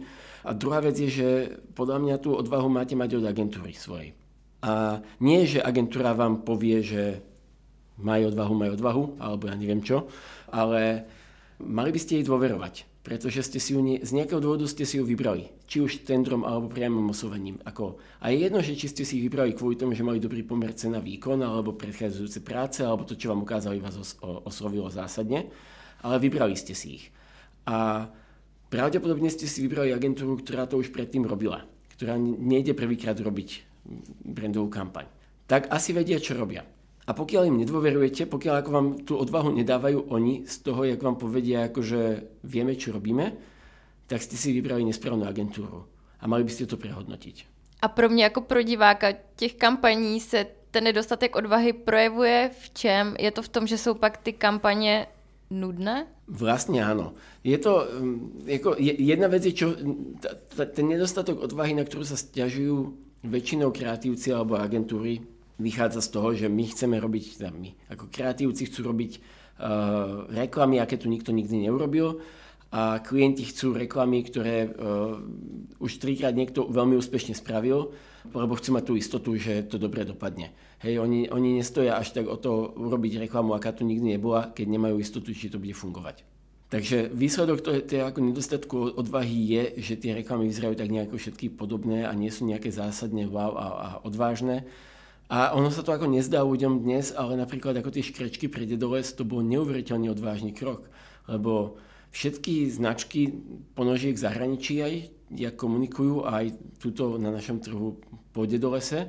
A 0.45 0.57
druhá 0.57 0.81
vec 0.81 0.97
je, 0.97 1.09
že 1.13 1.29
podľa 1.77 1.97
mňa 2.01 2.15
tú 2.21 2.33
odvahu 2.33 2.69
máte 2.73 2.97
mať 2.97 3.21
od 3.21 3.25
agentúry 3.29 3.77
svojej. 3.77 4.17
A 4.65 5.01
nie, 5.21 5.45
že 5.45 5.61
agentúra 5.61 6.17
vám 6.17 6.41
povie, 6.41 6.81
že 6.85 7.21
majú 7.99 8.31
odvahu, 8.31 8.53
majú 8.55 8.71
odvahu, 8.77 9.03
alebo 9.19 9.49
ja 9.51 9.55
neviem 9.57 9.83
čo, 9.83 10.07
ale 10.47 11.03
mali 11.59 11.89
by 11.91 11.99
ste 11.99 12.19
jej 12.21 12.25
dôverovať, 12.25 13.01
pretože 13.01 13.45
ste 13.45 13.57
si 13.57 13.73
ju 13.73 13.81
nie, 13.81 13.97
z 14.01 14.13
nejakého 14.13 14.37
dôvodu 14.37 14.65
ste 14.69 14.85
si 14.85 14.97
ju 14.97 15.03
vybrali, 15.05 15.49
či 15.65 15.81
už 15.81 16.05
tendrom 16.05 16.45
alebo 16.45 16.69
priamým 16.69 17.09
oslovením. 17.09 17.57
Ako, 17.65 17.97
a 18.21 18.29
je 18.29 18.45
jedno, 18.45 18.61
že 18.61 18.77
či 18.77 18.87
ste 18.89 19.03
si 19.05 19.17
ich 19.21 19.25
vybrali 19.25 19.57
kvôli 19.57 19.77
tomu, 19.77 19.97
že 19.97 20.05
mali 20.05 20.21
dobrý 20.21 20.45
pomer 20.45 20.73
cena 20.77 21.01
výkon, 21.01 21.41
alebo 21.41 21.73
predchádzajúce 21.73 22.39
práce, 22.45 22.85
alebo 22.85 23.05
to, 23.05 23.17
čo 23.17 23.33
vám 23.33 23.41
ukázali, 23.41 23.81
vás 23.81 23.97
os, 23.97 24.17
oslovilo 24.21 24.89
zásadne, 24.89 25.49
ale 26.01 26.15
vybrali 26.21 26.53
ste 26.57 26.77
si 26.77 27.01
ich. 27.01 27.05
A 27.65 28.09
pravdepodobne 28.69 29.29
ste 29.29 29.45
si 29.45 29.61
vybrali 29.61 29.93
agentúru, 29.93 30.39
ktorá 30.41 30.65
to 30.65 30.81
už 30.81 30.89
predtým 30.89 31.25
robila, 31.25 31.65
ktorá 31.97 32.17
nejde 32.17 32.73
prvýkrát 32.73 33.17
robiť 33.17 33.65
brandovú 34.25 34.69
kampaň. 34.69 35.09
Tak 35.49 35.67
asi 35.73 35.91
vedia, 35.91 36.21
čo 36.21 36.37
robia. 36.37 36.63
A 37.07 37.11
pokiaľ 37.17 37.43
im 37.49 37.57
nedôverujete, 37.65 38.29
pokiaľ 38.29 38.55
ako 38.61 38.69
vám 38.71 38.87
tú 39.05 39.17
odvahu 39.17 39.49
nedávajú 39.57 40.13
oni 40.13 40.45
z 40.45 40.55
toho, 40.61 40.85
jak 40.85 41.01
vám 41.01 41.17
povedia, 41.17 41.65
akože 41.65 42.01
vieme, 42.45 42.77
čo 42.77 42.93
robíme, 42.93 43.33
tak 44.05 44.21
ste 44.21 44.37
si 44.37 44.53
vybrali 44.53 44.85
nesprávnu 44.85 45.25
agentúru. 45.25 45.87
A 46.21 46.29
mali 46.29 46.45
by 46.45 46.51
ste 46.53 46.69
to 46.69 46.77
prehodnotiť. 46.77 47.49
A 47.81 47.87
pro 47.87 48.09
mě 48.09 48.23
jako 48.23 48.41
pro 48.41 48.61
diváka 48.61 49.07
těch 49.35 49.53
kampaní 49.55 50.19
se 50.19 50.45
ten 50.71 50.83
nedostatek 50.83 51.35
odvahy 51.35 51.73
projevuje 51.73 52.51
v 52.59 52.69
čem? 52.73 53.15
Je 53.19 53.31
to 53.31 53.41
v 53.41 53.49
tom, 53.49 53.67
že 53.67 53.77
jsou 53.77 53.93
pak 53.93 54.17
ty 54.17 54.33
kampaně 54.33 55.07
nudné? 55.51 56.07
Vlastne 56.31 56.79
áno. 56.79 57.11
Je 57.43 57.59
to, 57.59 57.83
jako, 58.47 58.75
jedna 58.79 59.27
vec 59.27 59.45
je, 59.45 59.51
čo, 59.51 59.75
ten 60.71 60.87
nedostatok 60.87 61.43
odvahy, 61.43 61.75
na 61.75 61.83
ktorú 61.83 62.07
sa 62.07 62.15
stiažujú 62.15 62.95
väčšinou 63.27 63.75
kreatívci 63.75 64.31
alebo 64.31 64.55
agentúry, 64.55 65.19
vychádza 65.59 66.01
z 66.01 66.09
toho, 66.09 66.29
že 66.35 66.47
my 66.47 66.63
chceme 66.69 66.95
robiť, 66.99 67.23
teda 67.39 67.49
my 67.51 67.69
ako 67.91 68.07
kreatívci 68.07 68.69
chcú 68.69 68.91
robiť 68.91 69.11
uh, 69.17 70.29
reklamy, 70.31 70.79
aké 70.79 70.95
tu 70.95 71.09
nikto 71.11 71.33
nikdy 71.33 71.67
neurobil 71.67 72.21
a 72.71 73.03
klienti 73.03 73.43
chcú 73.43 73.75
reklamy, 73.75 74.23
ktoré 74.23 74.69
uh, 74.69 75.19
už 75.83 75.99
trikrát 75.99 76.31
niekto 76.31 76.71
veľmi 76.71 76.95
úspešne 76.95 77.35
spravil, 77.35 77.91
lebo 78.31 78.55
chcú 78.55 78.79
mať 78.79 78.83
tú 78.87 78.93
istotu, 78.95 79.29
že 79.35 79.67
to 79.67 79.75
dobre 79.75 80.07
dopadne. 80.07 80.55
Hej, 80.79 80.97
oni, 81.03 81.27
oni 81.29 81.59
nestoja 81.59 81.99
až 81.99 82.15
tak 82.15 82.25
o 82.31 82.37
to 82.39 82.73
urobiť 82.73 83.27
reklamu, 83.27 83.53
aká 83.53 83.75
tu 83.75 83.83
nikdy 83.83 84.15
nebola, 84.17 84.49
keď 84.55 84.65
nemajú 84.71 84.95
istotu, 84.97 85.35
či 85.35 85.51
to 85.51 85.59
bude 85.59 85.75
fungovať. 85.75 86.23
Takže 86.71 87.11
výsledok 87.11 87.59
toho, 87.59 87.83
toho 87.83 88.07
ako 88.07 88.19
nedostatku 88.23 88.77
odvahy 88.95 89.39
je, 89.43 89.63
že 89.83 89.99
tie 89.99 90.15
reklamy 90.15 90.47
vyzerajú 90.47 90.79
tak 90.79 90.87
nejako 90.87 91.19
všetky 91.19 91.51
podobné 91.51 92.07
a 92.07 92.15
nie 92.15 92.31
sú 92.31 92.47
nejaké 92.47 92.71
zásadne 92.71 93.27
wow 93.27 93.51
a, 93.59 93.67
a 93.67 93.89
odvážne 94.07 94.63
a 95.31 95.55
ono 95.55 95.71
sa 95.71 95.79
to 95.79 95.95
ako 95.95 96.11
nezdá 96.11 96.43
ľuďom 96.43 96.83
dnes, 96.83 97.15
ale 97.15 97.39
napríklad 97.39 97.79
ako 97.79 97.87
tie 97.87 98.03
škrečky 98.03 98.51
pre 98.51 98.67
Dedoles, 98.67 99.15
to 99.15 99.23
bol 99.23 99.39
neuveriteľne 99.39 100.11
odvážny 100.11 100.51
krok. 100.51 100.91
Lebo 101.23 101.79
všetky 102.11 102.67
značky 102.67 103.31
ponožiek 103.71 104.19
zahraničí 104.19 104.83
aj, 104.83 104.93
jak 105.31 105.55
komunikujú 105.55 106.27
aj 106.27 106.51
tuto 106.83 107.15
na 107.15 107.31
našom 107.31 107.63
trhu 107.63 107.95
po 108.35 108.43
Dedolese, 108.43 109.07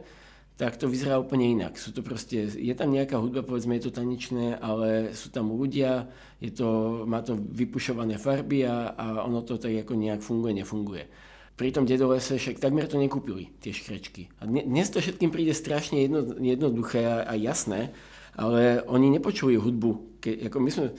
tak 0.54 0.78
to 0.78 0.86
vyzerá 0.86 1.18
úplne 1.18 1.58
inak. 1.58 1.74
Sú 1.74 1.90
to 1.90 2.06
proste, 2.06 2.54
je 2.54 2.74
tam 2.78 2.94
nejaká 2.94 3.18
hudba, 3.18 3.42
povedzme, 3.42 3.74
je 3.82 3.90
to 3.90 3.98
tanečné, 3.98 4.62
ale 4.62 5.18
sú 5.18 5.26
tam 5.34 5.50
ľudia, 5.50 6.06
je 6.38 6.54
to, 6.54 7.02
má 7.02 7.18
to 7.26 7.34
vypušované 7.34 8.14
farby 8.14 8.62
a, 8.62 8.94
a 8.94 9.06
ono 9.26 9.42
to 9.42 9.58
tak 9.58 9.74
ako 9.74 9.98
nejak 9.98 10.22
funguje, 10.22 10.54
nefunguje 10.54 11.31
pri 11.62 11.70
tom 11.70 11.86
dedolese 11.86 12.42
však 12.42 12.58
takmer 12.58 12.90
to 12.90 12.98
nekúpili, 12.98 13.54
tie 13.62 13.70
škrečky. 13.70 14.26
A 14.42 14.50
dnes 14.50 14.90
to 14.90 14.98
všetkým 14.98 15.30
príde 15.30 15.54
strašne 15.54 16.02
jedno, 16.02 16.34
jednoduché 16.42 17.06
a, 17.06 17.22
a 17.22 17.38
jasné, 17.38 17.94
ale 18.34 18.82
oni 18.90 19.14
nepočuli 19.14 19.54
hudbu. 19.54 20.18
Ke, 20.18 20.50
ako 20.50 20.58
my 20.58 20.70
sme, 20.74 20.90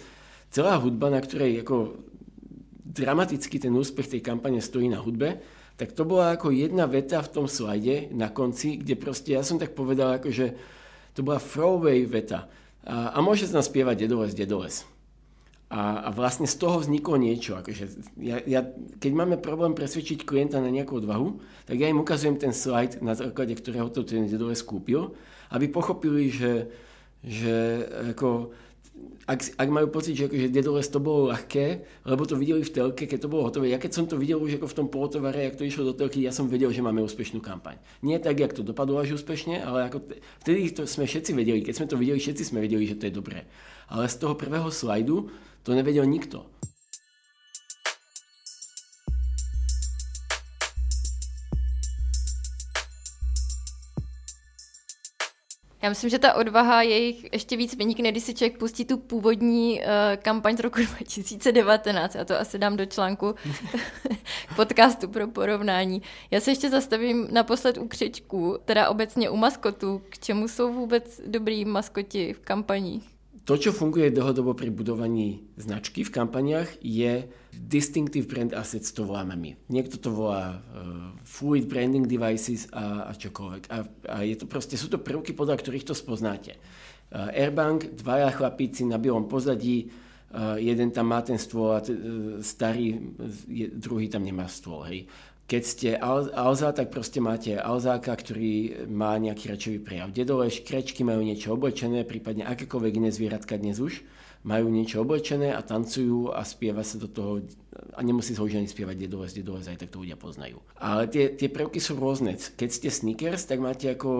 celá 0.55 0.79
hudba, 0.79 1.11
na 1.11 1.19
ktorej 1.19 1.67
ako 1.67 1.99
dramaticky 2.79 3.59
ten 3.59 3.75
úspech 3.75 4.07
tej 4.07 4.21
kampane 4.23 4.63
stojí 4.63 4.87
na 4.87 5.03
hudbe, 5.03 5.43
tak 5.75 5.91
to 5.91 6.07
bola 6.07 6.39
ako 6.39 6.55
jedna 6.55 6.87
veta 6.87 7.19
v 7.19 7.31
tom 7.35 7.51
slajde 7.51 8.15
na 8.15 8.31
konci, 8.31 8.79
kde 8.79 8.95
proste 8.95 9.35
ja 9.35 9.43
som 9.43 9.59
tak 9.59 9.75
povedal, 9.75 10.15
ako, 10.15 10.31
že 10.31 10.55
to 11.11 11.27
bola 11.27 11.43
throwaway 11.43 12.07
veta. 12.07 12.47
A, 12.87 13.11
a 13.11 13.19
môže 13.19 13.51
sa 13.51 13.59
nám 13.59 13.67
spievať 13.67 14.07
dedoles, 14.07 14.31
dedoles. 14.31 14.87
A, 15.73 16.05
a 16.05 16.09
vlastne 16.13 16.45
z 16.45 16.53
toho 16.61 16.77
vzniklo 16.77 17.17
niečo. 17.17 17.57
Akože 17.57 18.13
ja, 18.21 18.37
ja, 18.45 18.61
keď 19.01 19.11
máme 19.17 19.41
problém 19.41 19.73
presvedčiť 19.73 20.21
klienta 20.21 20.61
na 20.61 20.69
nejakú 20.69 21.01
odvahu, 21.01 21.41
tak 21.65 21.81
ja 21.81 21.89
im 21.89 21.97
ukazujem 21.97 22.37
ten 22.37 22.53
slide, 22.53 23.01
na 23.01 23.17
základe 23.17 23.57
ktorého 23.57 23.89
to 23.89 24.05
ten 24.05 24.29
dedole 24.29 24.53
skúpil, 24.53 25.17
aby 25.49 25.65
pochopili, 25.73 26.29
že, 26.29 26.69
že 27.25 27.89
ako, 28.13 28.53
ak, 29.25 29.57
ak 29.57 29.69
majú 29.73 29.89
pocit, 29.89 30.13
že 30.13 30.29
akože 30.29 30.53
dedoles 30.53 30.85
to 30.93 31.01
bolo 31.01 31.33
ľahké, 31.33 31.81
lebo 32.05 32.21
to 32.29 32.37
videli 32.37 32.61
v 32.61 32.69
telke, 32.69 33.09
keď 33.09 33.25
to 33.25 33.31
bolo 33.33 33.49
hotové. 33.49 33.73
Ja 33.73 33.81
keď 33.81 33.97
som 33.97 34.05
to 34.05 34.13
videl 34.13 34.37
už 34.37 34.61
ako 34.61 34.69
v 34.69 34.77
tom 34.77 34.87
polotovare, 34.93 35.49
ak 35.49 35.57
to 35.57 35.65
išlo 35.65 35.89
do 35.89 35.97
telky, 35.97 36.21
ja 36.21 36.29
som 36.29 36.45
vedel, 36.53 36.69
že 36.69 36.85
máme 36.85 37.01
úspešnú 37.01 37.41
kampaň. 37.41 37.81
Nie 38.05 38.21
tak, 38.21 38.37
jak 38.37 38.53
to 38.53 38.61
dopadlo 38.61 39.01
až 39.01 39.17
úspešne, 39.17 39.57
ale 39.65 39.89
ako 39.89 40.05
t- 40.05 40.21
vtedy 40.45 40.69
to 40.69 40.85
sme 40.85 41.09
všetci 41.09 41.33
vedeli. 41.33 41.65
Keď 41.65 41.73
sme 41.81 41.87
to 41.89 41.97
videli, 41.97 42.21
všetci 42.21 42.43
sme 42.45 42.61
vedeli, 42.61 42.85
že 42.85 42.93
to 42.93 43.09
je 43.09 43.17
dobré. 43.17 43.49
Ale 43.89 44.05
z 44.05 44.21
toho 44.21 44.37
prvého 44.37 44.69
slajdu 44.69 45.33
to 45.63 45.73
nevedel 45.73 46.05
nikto. 46.05 46.45
Já 55.83 55.89
myslím, 55.89 56.09
že 56.09 56.19
ta 56.19 56.33
odvaha 56.33 56.81
jejich 56.81 57.33
ještě 57.33 57.57
víc 57.57 57.75
vynikne, 57.75 58.11
když 58.11 58.23
si 58.23 58.33
člověk 58.33 58.57
pustí 58.57 58.85
tu 58.85 58.97
původní 58.97 59.79
uh, 59.79 59.85
kampaň 60.21 60.57
z 60.57 60.59
roku 60.59 60.79
2019. 60.95 62.15
Já 62.15 62.25
to 62.25 62.39
asi 62.39 62.59
dám 62.59 62.77
do 62.77 62.85
článku 62.85 63.35
podcastu 64.55 65.07
pro 65.07 65.27
porovnání. 65.27 66.01
Já 66.31 66.39
se 66.39 66.51
ještě 66.51 66.69
zastavím 66.69 67.27
naposled 67.31 67.77
u 67.77 67.87
křečků, 67.87 68.57
teda 68.65 68.89
obecně 68.89 69.29
u 69.29 69.37
maskotů. 69.37 70.01
K 70.09 70.19
čemu 70.19 70.47
jsou 70.47 70.73
vůbec 70.73 71.21
dobrý 71.25 71.65
maskoti 71.65 72.33
v 72.33 72.39
kampaních? 72.39 73.12
To, 73.43 73.59
čo 73.59 73.75
funguje 73.75 74.07
dlhodobo 74.07 74.55
pri 74.55 74.71
budovaní 74.71 75.43
značky 75.59 76.07
v 76.07 76.15
kampaniach, 76.15 76.79
je 76.79 77.27
distinctive 77.51 78.23
brand 78.23 78.55
assets, 78.55 78.95
to 78.95 79.03
voláme 79.03 79.35
my. 79.35 79.51
Niekto 79.67 79.99
to 79.99 80.15
volá 80.15 80.63
uh, 80.63 81.11
fluid 81.27 81.67
branding 81.67 82.07
devices 82.07 82.71
a, 82.71 83.03
a 83.03 83.11
čokoľvek. 83.11 83.63
A, 83.67 83.77
a 84.07 84.17
je 84.23 84.39
to 84.39 84.47
proste, 84.47 84.79
sú 84.79 84.87
to 84.87 84.95
prvky, 84.95 85.35
podľa 85.35 85.59
ktorých 85.59 85.91
to 85.91 85.91
spoznáte. 85.91 86.55
Uh, 87.11 87.35
Airbank, 87.35 87.99
dvaja 87.99 88.31
chlapíci 88.31 88.87
na 88.87 88.95
bielom 88.95 89.27
pozadí, 89.27 89.91
uh, 89.91 90.55
jeden 90.55 90.95
tam 90.95 91.11
má 91.11 91.19
ten 91.19 91.35
stôl 91.35 91.75
a 91.75 91.83
t- 91.83 91.99
starý, 92.39 93.11
je, 93.51 93.67
druhý 93.75 94.07
tam 94.07 94.23
nemá 94.23 94.47
stôl. 94.47 94.87
Hej 94.87 95.11
keď 95.43 95.61
ste 95.63 95.89
Alza, 95.99 96.71
tak 96.71 96.89
proste 96.89 97.19
máte 97.19 97.59
Alzáka, 97.59 98.15
ktorý 98.15 98.87
má 98.87 99.19
nejaký 99.19 99.45
rečový 99.51 99.79
prejav. 99.83 100.15
Dedole 100.15 100.47
škrečky 100.47 101.03
majú 101.03 101.19
niečo 101.19 101.53
oblečené, 101.53 102.07
prípadne 102.07 102.47
akékoľvek 102.47 102.93
iné 103.03 103.09
zvieratka 103.11 103.59
dnes 103.59 103.83
už 103.83 104.01
majú 104.43 104.67
niečo 104.67 105.01
oblečené 105.01 105.55
a 105.55 105.63
tancujú 105.63 106.35
a 106.35 106.43
spieva 106.43 106.83
sa 106.83 106.99
do 106.99 107.07
toho 107.07 107.47
a 107.95 107.99
nemusí 108.03 108.35
sa 108.35 108.43
už 108.43 108.59
ani 108.59 108.67
spievať 108.67 109.07
dedole 109.07 109.25
z 109.31 109.39
dedole, 109.39 109.63
aj 109.63 109.79
tak 109.79 109.89
to 109.89 110.03
ľudia 110.03 110.19
poznajú. 110.19 110.59
Ale 110.77 111.07
tie, 111.07 111.31
tie 111.31 111.47
prvky 111.47 111.79
sú 111.79 111.95
rôzne. 111.95 112.35
Keď 112.35 112.69
ste 112.69 112.89
Snickers, 112.91 113.47
tak 113.47 113.63
máte 113.63 113.87
ako 113.89 114.11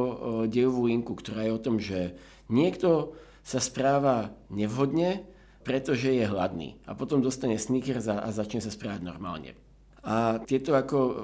dejovú 0.48 0.88
linku, 0.88 1.14
ktorá 1.14 1.46
je 1.46 1.52
o 1.54 1.62
tom, 1.62 1.76
že 1.78 2.16
niekto 2.48 3.14
sa 3.44 3.60
správa 3.60 4.32
nevhodne, 4.48 5.28
pretože 5.68 6.12
je 6.12 6.24
hladný. 6.24 6.80
A 6.88 6.96
potom 6.96 7.20
dostane 7.20 7.60
Snickers 7.60 8.08
a, 8.08 8.24
a 8.24 8.32
začne 8.32 8.64
sa 8.64 8.72
správať 8.72 9.04
normálne. 9.04 9.60
A 10.04 10.36
tieto 10.44 10.76
ako 10.76 10.98
uh, 11.00 11.16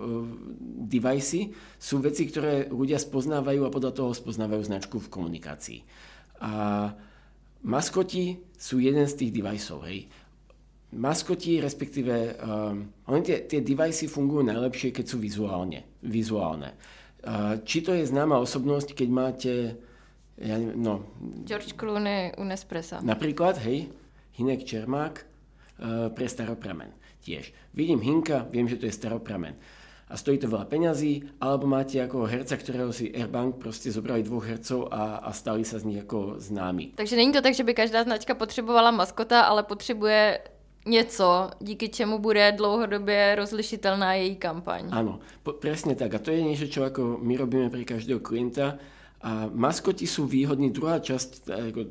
device 0.87 1.51
sú 1.75 1.99
veci, 1.99 2.31
ktoré 2.31 2.71
ľudia 2.71 2.95
spoznávajú 2.95 3.67
a 3.67 3.73
podľa 3.73 3.91
toho 3.91 4.11
spoznávajú 4.15 4.63
značku 4.63 5.03
v 5.03 5.11
komunikácii. 5.11 5.79
A 6.39 6.87
maskoti 7.67 8.39
sú 8.55 8.79
jeden 8.79 9.03
z 9.03 9.19
tých 9.19 9.31
deviceov. 9.35 9.83
Hej. 9.83 10.07
Maskoti, 10.95 11.59
respektíve, 11.59 12.39
um, 12.39 12.87
tie, 13.19 13.43
tie 13.51 13.59
device 13.59 14.07
fungujú 14.07 14.47
najlepšie, 14.47 14.95
keď 14.95 15.05
sú 15.11 15.19
vizuálne, 15.19 15.83
vizuálne. 15.99 16.79
Uh, 17.19 17.59
či 17.67 17.83
to 17.83 17.91
je 17.91 18.07
známa 18.07 18.39
osobnosť, 18.39 18.95
keď 18.95 19.09
máte 19.11 19.53
ja 20.39 20.55
neviem, 20.55 20.79
no... 20.79 21.03
George 21.43 21.75
Clooney 21.75 22.31
u 22.39 22.47
Nespressa. 22.47 23.03
Napríklad, 23.03 23.59
hej, 23.59 23.91
Hinek 24.39 24.63
Čermák 24.63 25.19
uh, 25.19 26.07
pre 26.15 26.31
staropramen 26.31 26.98
tiež. 27.21 27.53
Vidím 27.73 27.99
Hinka, 28.01 28.47
viem, 28.51 28.67
že 28.67 28.75
to 28.75 28.85
je 28.85 28.93
staropramen 28.95 29.55
a 30.09 30.17
stojí 30.17 30.41
to 30.41 30.49
veľa 30.49 30.65
peňazí, 30.65 31.37
alebo 31.37 31.69
máte 31.69 32.01
ako 32.01 32.25
herca, 32.25 32.57
ktorého 32.57 32.89
si 32.89 33.13
Airbank 33.13 33.61
proste 33.61 33.93
zobrali 33.93 34.25
dvoch 34.25 34.41
hercov 34.41 34.89
a, 34.89 35.21
a 35.21 35.29
stali 35.29 35.61
sa 35.61 35.77
z 35.77 35.85
nich 35.85 36.01
ako 36.01 36.41
známi. 36.41 36.97
Takže 36.97 37.15
není 37.15 37.29
to 37.29 37.45
tak, 37.45 37.53
že 37.53 37.63
by 37.63 37.73
každá 37.73 38.03
značka 38.03 38.33
potřebovala 38.33 38.91
maskota, 38.91 39.45
ale 39.45 39.63
potřebuje 39.63 40.39
něco, 40.85 41.49
díky 41.59 41.89
čemu 41.89 42.19
bude 42.19 42.51
dlouhodobě 42.51 43.35
rozlišiteľná 43.35 44.13
její 44.13 44.35
kampaň. 44.35 44.89
Áno, 44.89 45.19
po, 45.43 45.53
presne 45.53 45.93
tak. 45.93 46.17
A 46.17 46.19
to 46.19 46.33
je 46.33 46.41
niečo, 46.41 46.65
čo 46.65 46.81
ako 46.87 47.21
my 47.21 47.37
robíme 47.37 47.69
pre 47.69 47.85
každého 47.85 48.23
klienta. 48.23 48.81
A 49.19 49.51
maskoti 49.51 50.07
sú 50.07 50.25
výhodní. 50.25 50.71
Druhá 50.71 51.03
časť, 51.03 51.51
ako, 51.51 51.81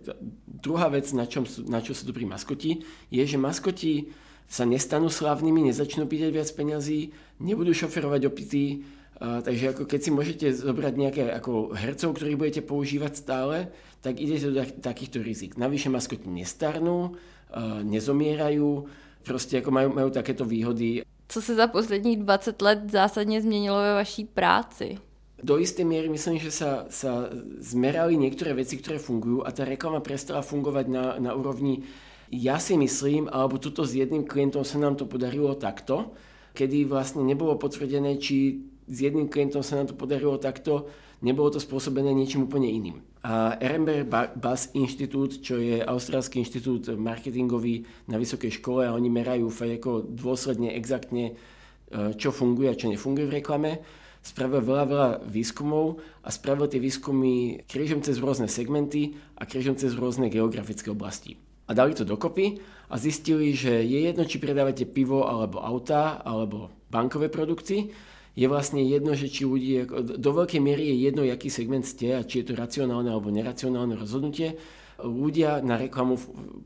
druhá 0.49 0.88
vec, 0.88 1.12
na, 1.12 1.29
čom 1.29 1.45
sú, 1.45 1.69
na 1.69 1.85
čo 1.85 1.93
sú 1.93 2.09
dobrí 2.09 2.25
maskoti, 2.25 2.83
je, 3.12 3.23
že 3.23 3.37
maskoti 3.38 4.09
sa 4.48 4.64
nestanú 4.64 5.12
slavnými, 5.12 5.68
nezačnú 5.68 6.08
pýtať 6.08 6.30
viac 6.32 6.48
peňazí, 6.56 7.12
nebudú 7.38 7.76
šoferovať 7.76 8.32
opití, 8.32 8.88
uh, 9.20 9.44
takže 9.44 9.76
ako 9.76 9.82
keď 9.84 10.00
si 10.00 10.11
môžete 10.11 10.46
zobrať 10.56 10.94
nejaké 10.96 11.24
ako 11.28 11.76
hercov, 11.76 12.16
ktorých 12.16 12.40
budete 12.40 12.62
používať 12.64 13.12
stále, 13.12 13.68
tak 14.00 14.16
idete 14.16 14.48
do 14.48 14.64
takýchto 14.80 15.20
rizik. 15.20 15.61
Navyše 15.61 15.92
maskoti 15.92 16.32
nestarnú, 16.32 17.12
uh, 17.12 17.84
nezomierajú, 17.84 18.88
proste 19.20 19.61
ako 19.61 19.70
majú, 19.70 19.88
majú 19.92 20.11
takéto 20.11 20.48
výhody. 20.48 21.04
Co 21.28 21.42
se 21.42 21.54
za 21.54 21.66
posledních 21.66 22.18
20 22.24 22.62
let 22.62 22.78
zásadne 22.90 23.42
zmenilo 23.42 23.76
ve 23.76 23.94
vaší 23.94 24.24
práci? 24.24 24.96
Do 25.38 25.54
istej 25.54 25.84
miery 25.84 26.08
myslím, 26.08 26.42
že 26.42 26.50
sa, 26.50 26.90
sa 26.90 27.30
zmerali 27.62 28.18
niektoré 28.18 28.58
veci, 28.58 28.74
ktoré 28.74 28.98
fungujú 28.98 29.46
a 29.46 29.54
tá 29.54 29.62
reklama 29.62 30.02
prestala 30.02 30.42
fungovať 30.42 30.87
na, 30.90 31.04
na 31.22 31.30
úrovni 31.30 31.87
ja 32.29 32.61
si 32.61 32.77
myslím, 32.77 33.29
alebo 33.33 33.57
tuto 33.57 33.88
s 33.88 33.97
jedným 33.97 34.29
klientom 34.29 34.61
sa 34.64 34.77
nám 34.77 35.01
to 35.01 35.09
podarilo 35.09 35.57
takto, 35.57 36.12
kedy 36.53 36.85
vlastne 36.85 37.25
nebolo 37.25 37.57
potvrdené, 37.57 38.21
či 38.21 38.61
s 38.88 38.97
jedným 39.01 39.29
klientom 39.29 39.64
sa 39.64 39.81
nám 39.81 39.93
to 39.93 39.97
podarilo 39.97 40.37
takto, 40.37 40.88
nebolo 41.25 41.53
to 41.53 41.61
spôsobené 41.61 42.12
niečím 42.12 42.49
úplne 42.49 42.69
iným. 42.69 43.01
A 43.25 43.59
Ehrenberg 43.59 44.09
Bass 44.38 44.71
Inštitút, 44.73 45.43
čo 45.43 45.59
je 45.59 45.83
austrálsky 45.83 46.38
inštitút 46.38 46.95
marketingový 46.95 47.85
na 48.07 48.17
vysokej 48.17 48.62
škole 48.62 48.87
a 48.87 48.95
oni 48.95 49.11
merajú 49.11 49.51
ako 49.51 50.07
dôsledne, 50.07 50.73
exaktne, 50.73 51.35
e, 51.35 52.14
čo 52.14 52.31
funguje 52.31 52.71
a 52.71 52.79
čo 52.79 52.87
nefunguje 52.87 53.27
v 53.27 53.37
reklame, 53.43 53.83
spravil 54.23 54.62
veľa, 54.62 54.85
veľa 54.87 55.09
výskumov 55.27 55.99
a 56.23 56.29
spravil 56.31 56.71
tie 56.71 56.79
výskumy 56.79 57.67
krížom 57.67 58.05
cez 58.05 58.23
rôzne 58.23 58.47
segmenty 58.47 59.19
a 59.35 59.49
krížom 59.49 59.75
cez 59.75 59.99
rôzne 59.99 60.31
geografické 60.31 60.93
oblasti 60.95 61.47
a 61.68 61.70
dali 61.76 61.92
to 61.92 62.09
dokopy 62.09 62.59
a 62.88 62.96
zistili, 62.96 63.52
že 63.52 63.85
je 63.85 64.09
jedno, 64.09 64.24
či 64.24 64.40
predávate 64.40 64.88
pivo 64.88 65.28
alebo 65.28 65.61
auta 65.61 66.24
alebo 66.24 66.72
bankové 66.88 67.28
produkty, 67.28 67.92
je 68.38 68.46
vlastne 68.46 68.81
jedno, 68.87 69.18
že 69.18 69.28
či 69.28 69.42
ľudí, 69.44 69.85
do 70.00 70.31
veľkej 70.31 70.62
miery 70.62 70.94
je 70.94 71.11
jedno, 71.11 71.26
aký 71.26 71.50
segment 71.50 71.83
ste 71.83 72.16
a 72.16 72.22
či 72.22 72.40
je 72.40 72.50
to 72.50 72.54
racionálne 72.54 73.11
alebo 73.11 73.35
neracionálne 73.35 73.98
rozhodnutie, 73.98 74.54
ľudia 75.02 75.59
na 75.62 75.78
reklamu 75.78 76.18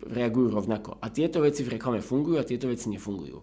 reagujú 0.05 0.53
rovnako. 0.53 1.01
A 1.01 1.09
tieto 1.09 1.41
veci 1.41 1.65
v 1.65 1.77
reklame 1.77 2.05
fungujú 2.05 2.41
a 2.41 2.49
tieto 2.49 2.69
veci 2.69 2.93
nefungujú. 2.93 3.41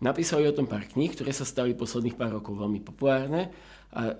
Napísali 0.00 0.48
o 0.48 0.56
tom 0.56 0.64
pár 0.64 0.88
kníh, 0.88 1.12
ktoré 1.12 1.30
sa 1.30 1.44
stali 1.44 1.76
posledných 1.76 2.16
pár 2.16 2.40
rokov 2.40 2.56
veľmi 2.56 2.80
populárne 2.80 3.52
a 3.92 4.16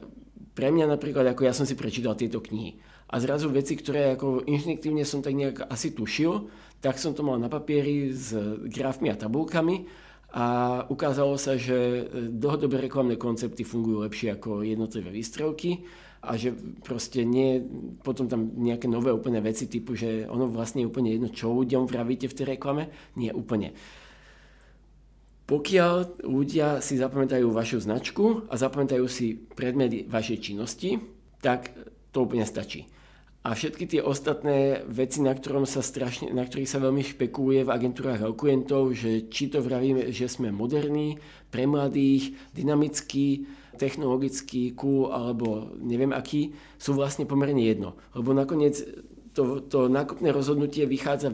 pre 0.53 0.69
mňa 0.69 0.93
napríklad, 0.93 1.25
ako 1.33 1.47
ja 1.49 1.57
som 1.57 1.65
si 1.65 1.73
prečítal 1.73 2.17
tieto 2.17 2.45
knihy 2.45 2.77
a 3.11 3.19
zrazu 3.19 3.51
veci, 3.51 3.75
ktoré 3.75 4.15
ako 4.15 4.47
inštinktívne 4.47 5.03
som 5.03 5.25
tak 5.25 5.35
nejak 5.35 5.67
asi 5.67 5.97
tušil, 5.97 6.53
tak 6.79 7.01
som 7.01 7.17
to 7.17 7.27
mal 7.27 7.41
na 7.41 7.51
papieri 7.51 8.13
s 8.13 8.31
grafmi 8.71 9.11
a 9.11 9.19
tabulkami 9.19 9.89
a 10.31 10.47
ukázalo 10.87 11.35
sa, 11.35 11.59
že 11.59 12.07
dlhodobé 12.15 12.87
reklamné 12.87 13.19
koncepty 13.19 13.67
fungujú 13.67 14.07
lepšie 14.07 14.39
ako 14.39 14.63
jednotlivé 14.63 15.11
výstrelky 15.11 15.83
a 16.23 16.37
že 16.37 16.55
proste 16.85 17.27
nie 17.27 17.59
potom 18.05 18.29
tam 18.29 18.53
nejaké 18.55 18.87
nové 18.87 19.11
úplne 19.11 19.43
veci 19.43 19.67
typu, 19.67 19.97
že 19.97 20.29
ono 20.29 20.47
vlastne 20.47 20.85
je 20.85 20.91
úplne 20.93 21.11
jedno, 21.11 21.33
čo 21.33 21.51
ľuďom 21.51 21.89
vravíte 21.89 22.29
v 22.29 22.37
tej 22.37 22.47
reklame. 22.57 22.93
Nie 23.17 23.35
úplne. 23.35 23.75
Pokiaľ 25.51 26.23
ľudia 26.23 26.79
si 26.79 26.95
zapamätajú 26.95 27.51
vašu 27.51 27.83
značku 27.83 28.47
a 28.47 28.55
zapamätajú 28.55 29.03
si 29.11 29.35
predmet 29.35 30.07
vašej 30.07 30.39
činnosti, 30.39 31.03
tak 31.43 31.75
to 32.15 32.23
úplne 32.23 32.47
stačí 32.47 32.87
a 33.41 33.57
všetky 33.57 33.89
tie 33.89 34.01
ostatné 34.05 34.85
veci, 34.85 35.25
na, 35.25 35.33
ktorom 35.33 35.65
sa 35.65 35.81
strašne, 35.81 36.29
na 36.29 36.45
ktorých 36.45 36.69
sa 36.69 36.77
veľmi 36.77 37.01
špekuluje 37.01 37.65
v 37.65 37.73
agentúrach 37.73 38.21
klientov, 38.37 38.93
že 38.93 39.33
či 39.33 39.49
to 39.49 39.65
vravíme, 39.65 40.13
že 40.13 40.29
sme 40.29 40.53
moderní, 40.53 41.17
pre 41.49 41.65
mladých, 41.65 42.37
dynamický, 42.53 43.49
technologický, 43.81 44.77
cool 44.77 45.09
alebo 45.09 45.73
neviem 45.81 46.13
aký, 46.13 46.53
sú 46.77 46.93
vlastne 46.93 47.25
pomerne 47.25 47.65
jedno. 47.65 47.97
Lebo 48.13 48.37
nakoniec 48.37 48.77
to, 49.33 49.65
to 49.65 49.89
nákupné 49.89 50.29
rozhodnutie 50.37 50.85
vychádza 50.85 51.33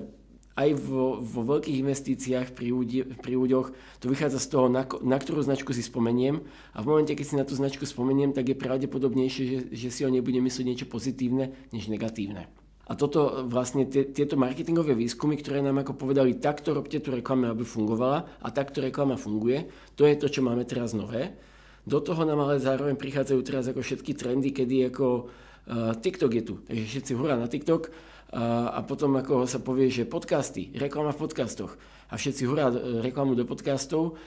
aj 0.57 0.73
vo, 0.81 1.21
vo 1.21 1.41
veľkých 1.45 1.85
investíciách 1.85 2.57
pri, 2.57 2.73
ľudí, 2.73 2.99
pri 3.21 3.37
ľuďoch, 3.37 3.67
to 4.01 4.07
vychádza 4.09 4.41
z 4.41 4.49
toho, 4.49 4.67
na, 4.73 4.89
na 5.05 5.21
ktorú 5.21 5.45
značku 5.45 5.77
si 5.77 5.85
spomeniem 5.85 6.41
a 6.73 6.79
v 6.81 6.89
momente, 6.89 7.13
keď 7.13 7.27
si 7.29 7.37
na 7.37 7.45
tú 7.45 7.53
značku 7.53 7.85
spomeniem, 7.85 8.33
tak 8.33 8.49
je 8.49 8.57
pravdepodobnejšie, 8.57 9.45
že, 9.45 9.59
že 9.69 9.89
si 9.93 10.01
o 10.03 10.11
nej 10.11 10.25
budem 10.25 10.41
myslieť 10.41 10.65
niečo 10.65 10.87
pozitívne, 10.89 11.53
než 11.77 11.93
negatívne. 11.93 12.49
A 12.87 12.95
toto 12.95 13.43
vlastne 13.51 13.85
tie, 13.85 14.07
tieto 14.07 14.39
marketingové 14.39 14.95
výskumy, 14.95 15.37
ktoré 15.43 15.59
nám 15.59 15.83
ako 15.83 15.99
povedali, 15.99 16.39
takto 16.39 16.71
robte 16.71 17.03
tú 17.03 17.13
reklamu, 17.13 17.51
aby 17.51 17.67
fungovala 17.67 18.31
a 18.39 18.49
takto 18.55 18.79
reklama 18.79 19.19
funguje, 19.19 19.67
to 19.99 20.07
je 20.07 20.15
to, 20.15 20.31
čo 20.31 20.41
máme 20.41 20.63
teraz 20.65 20.95
nové. 20.95 21.35
Do 21.83 21.99
toho 21.99 22.23
nám 22.23 22.47
ale 22.47 22.63
zároveň 22.63 22.95
prichádzajú 22.95 23.41
teraz 23.43 23.67
ako 23.67 23.83
všetky 23.83 24.15
trendy, 24.15 24.55
kedy 24.55 24.95
ako 24.95 25.27
uh, 25.27 25.99
TikTok 25.99 26.33
je 26.35 26.43
tu, 26.47 26.55
takže 26.63 26.85
všetci 26.87 27.13
hurá 27.19 27.35
na 27.35 27.51
TikTok, 27.51 27.91
a, 28.33 28.83
potom 28.83 29.15
ako 29.19 29.47
sa 29.47 29.63
povie, 29.63 29.93
že 29.93 30.09
podcasty, 30.09 30.75
reklama 30.75 31.15
v 31.15 31.23
podcastoch. 31.23 31.79
A 32.11 32.19
všetci 32.19 32.43
hurá 32.47 32.71
reklamu 33.03 33.35
do 33.35 33.47
podcastov 33.47 34.19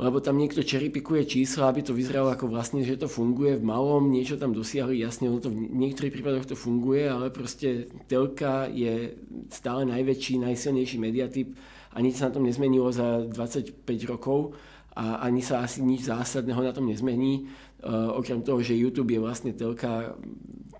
lebo 0.00 0.16
tam 0.24 0.40
niekto 0.40 0.64
čeripikuje 0.64 1.28
čísla, 1.28 1.68
aby 1.68 1.84
to 1.84 1.92
vyzeralo 1.92 2.32
ako 2.32 2.48
vlastne, 2.48 2.80
že 2.80 2.96
to 2.96 3.04
funguje 3.04 3.60
v 3.60 3.66
malom, 3.68 4.08
niečo 4.08 4.40
tam 4.40 4.56
dosiahli, 4.56 4.96
jasne, 4.96 5.28
ono 5.28 5.44
to 5.44 5.52
v 5.52 5.68
niektorých 5.76 6.14
prípadoch 6.16 6.48
to 6.48 6.56
funguje, 6.56 7.04
ale 7.04 7.28
proste 7.28 7.92
telka 8.08 8.64
je 8.72 9.12
stále 9.52 9.84
najväčší, 9.84 10.40
najsilnejší 10.40 10.96
mediatyp 10.96 11.52
a 11.92 12.00
nič 12.00 12.16
sa 12.16 12.32
na 12.32 12.40
tom 12.40 12.48
nezmenilo 12.48 12.88
za 12.88 13.28
25 13.28 13.84
rokov 14.08 14.56
a 14.96 15.20
ani 15.20 15.44
sa 15.44 15.60
asi 15.60 15.84
nič 15.84 16.08
zásadného 16.08 16.64
na 16.64 16.72
tom 16.72 16.88
nezmení, 16.88 17.52
okrem 17.88 18.44
toho, 18.44 18.60
že 18.60 18.76
YouTube 18.76 19.12
je 19.16 19.20
vlastne 19.20 19.52
telka 19.56 20.16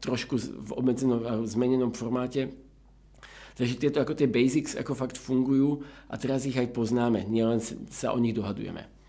trošku 0.01 0.37
v 0.41 0.71
obmedzenom 0.77 1.21
a 1.25 1.33
zmenenom 1.45 1.93
formáte. 1.93 2.53
Takže 3.57 3.77
tieto 3.77 3.99
ako 4.01 4.17
tie 4.17 4.29
basics 4.31 4.73
ako 4.73 4.97
fakt 4.97 5.21
fungujú 5.21 5.85
a 6.09 6.17
teraz 6.17 6.49
ich 6.49 6.57
aj 6.57 6.73
poznáme, 6.73 7.29
nielen 7.29 7.61
sa 7.93 8.17
o 8.17 8.19
nich 8.21 8.33
dohadujeme. 8.33 9.00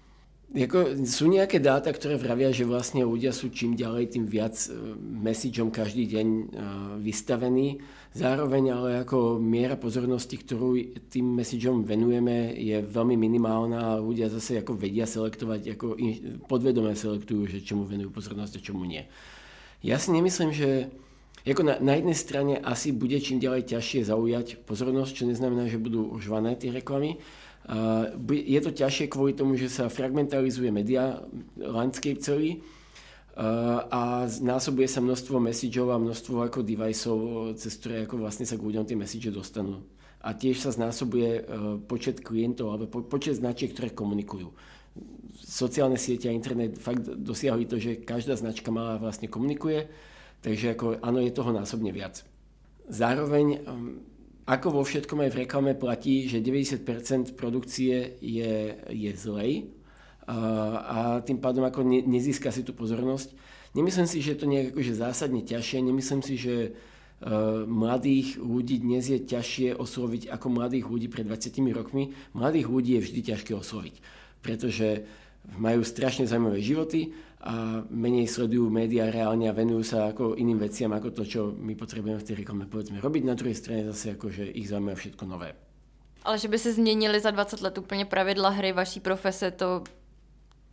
Jako, 0.52 1.08
sú 1.08 1.32
nejaké 1.32 1.64
dáta, 1.64 1.96
ktoré 1.96 2.20
vravia, 2.20 2.52
že 2.52 2.68
vlastne 2.68 3.08
ľudia 3.08 3.32
sú 3.32 3.48
čím 3.56 3.72
ďalej, 3.72 4.20
tým 4.20 4.28
viac 4.28 4.52
e, 4.68 4.76
messageom 5.00 5.72
každý 5.72 6.12
deň 6.12 6.28
e, 6.28 6.44
vystavení. 7.00 7.80
Zároveň 8.12 8.76
ale 8.76 8.90
ako 9.08 9.40
miera 9.40 9.80
pozornosti, 9.80 10.36
ktorú 10.36 11.00
tým 11.08 11.40
messageom 11.40 11.88
venujeme, 11.88 12.52
je 12.60 12.84
veľmi 12.84 13.16
minimálna 13.16 13.96
a 13.96 14.04
ľudia 14.04 14.28
zase 14.28 14.60
ako 14.60 14.76
vedia 14.76 15.08
selektovať, 15.08 15.80
ako 15.80 15.96
podvedome 16.52 17.00
selektujú, 17.00 17.48
že 17.48 17.64
čomu 17.64 17.88
venujú 17.88 18.12
pozornosť 18.12 18.60
a 18.60 18.66
čomu 18.68 18.84
nie. 18.84 19.08
Ja 19.80 19.96
si 20.04 20.12
nemyslím, 20.12 20.52
že 20.52 20.92
ako 21.48 21.64
na, 21.64 21.80
na 21.80 21.96
jednej 21.96 22.18
strane 22.20 22.54
asi 22.60 22.92
bude 22.92 23.16
čím 23.24 23.40
ďalej 23.40 23.72
ťažšie 23.72 24.04
zaujať 24.04 24.68
pozornosť, 24.68 25.12
čo 25.16 25.24
neznamená, 25.32 25.72
že 25.72 25.80
budú 25.80 26.12
užvané 26.12 26.60
tie 26.60 26.76
reklamy, 26.76 27.24
je 28.28 28.60
to 28.62 28.72
ťažšie 28.74 29.06
kvôli 29.08 29.38
tomu, 29.38 29.54
že 29.54 29.70
sa 29.70 29.86
fragmentalizuje 29.88 30.74
media 30.74 31.22
landscape 31.56 32.20
celý 32.20 32.66
a 33.92 34.28
násobuje 34.28 34.92
sa 34.92 35.00
množstvo 35.00 35.40
messageov 35.40 35.96
a 35.96 36.02
množstvo 36.02 36.52
ako 36.52 36.68
deviceov, 36.68 37.56
cez 37.56 37.80
ktoré 37.80 38.04
ako 38.04 38.28
vlastne 38.28 38.44
sa 38.44 38.60
k 38.60 38.66
ľuďom 38.66 38.84
tie 38.84 39.00
message 39.00 39.32
dostanú. 39.32 39.88
A 40.22 40.38
tiež 40.38 40.62
sa 40.62 40.70
znásobuje 40.70 41.30
e, 41.34 41.42
počet 41.90 42.22
klientov 42.22 42.78
alebo 42.78 43.02
počet 43.02 43.42
značiek, 43.42 43.74
ktoré 43.74 43.90
komunikujú. 43.90 44.54
Sociálne 45.42 45.98
siete 45.98 46.30
a 46.30 46.36
internet 46.36 46.78
fakt 46.78 47.02
dosiahli 47.02 47.66
to, 47.66 47.82
že 47.82 48.06
každá 48.06 48.38
značka 48.38 48.70
malá 48.70 49.02
vlastne 49.02 49.26
komunikuje, 49.26 49.90
takže 50.46 50.78
ako, 50.78 51.02
áno, 51.02 51.26
je 51.26 51.34
toho 51.34 51.50
násobne 51.50 51.90
viac. 51.90 52.22
Zároveň 52.86 53.66
ako 54.52 54.68
vo 54.76 54.84
všetkom 54.84 55.24
aj 55.24 55.32
v 55.32 55.40
reklame 55.48 55.72
platí, 55.80 56.28
že 56.28 56.44
90% 56.44 57.40
produkcie 57.40 58.20
je, 58.20 58.76
je 58.92 59.12
zlej 59.16 59.72
a, 60.28 60.40
a 60.76 60.98
tým 61.24 61.40
pádom 61.40 61.64
ako 61.64 61.88
ne, 61.88 62.04
nezíska 62.04 62.52
si 62.52 62.68
tú 62.68 62.76
pozornosť. 62.76 63.32
Nemyslím 63.72 64.08
si, 64.12 64.20
že 64.20 64.36
je 64.36 64.40
to 64.44 64.52
nejak 64.52 64.76
akože 64.76 65.00
zásadne 65.00 65.48
ťažšie, 65.48 65.88
nemyslím 65.88 66.20
si, 66.20 66.36
že 66.36 66.56
uh, 66.68 67.64
mladých 67.64 68.44
ľudí 68.44 68.84
dnes 68.84 69.08
je 69.08 69.24
ťažšie 69.24 69.80
osloviť 69.80 70.28
ako 70.28 70.48
mladých 70.52 70.86
ľudí 70.92 71.08
pred 71.08 71.24
20 71.24 71.72
rokmi. 71.72 72.12
Mladých 72.36 72.68
ľudí 72.68 73.00
je 73.00 73.04
vždy 73.08 73.20
ťažké 73.32 73.56
osloviť, 73.56 73.96
pretože 74.44 75.08
majú 75.56 75.82
strašne 75.88 76.28
zaujímavé 76.28 76.60
životy 76.60 77.16
a 77.42 77.82
menej 77.90 78.30
sledujú 78.30 78.70
médiá 78.70 79.10
reálne 79.10 79.50
a 79.50 79.58
venujú 79.58 79.82
sa 79.82 80.14
ako 80.14 80.38
iným 80.38 80.62
veciam 80.62 80.94
ako 80.94 81.10
to, 81.10 81.24
čo 81.26 81.42
my 81.58 81.74
potrebujeme 81.74 82.22
v 82.22 82.28
tej 82.28 82.36
reklame 82.46 82.70
povedzme 82.70 83.02
robiť. 83.02 83.24
Na 83.26 83.34
druhej 83.34 83.58
strane 83.58 83.90
zase 83.90 84.14
ako, 84.14 84.30
že 84.30 84.46
ich 84.46 84.70
zaujíma 84.70 84.94
všetko 84.94 85.26
nové. 85.26 85.58
Ale 86.22 86.38
že 86.38 86.48
by 86.48 86.58
se 86.60 86.74
změnily 86.74 87.20
za 87.20 87.32
20 87.32 87.62
let 87.62 87.78
úplně 87.78 88.06
pravidla 88.06 88.50
hry 88.50 88.72
vaší 88.72 89.00
profese, 89.00 89.52
to 89.52 89.84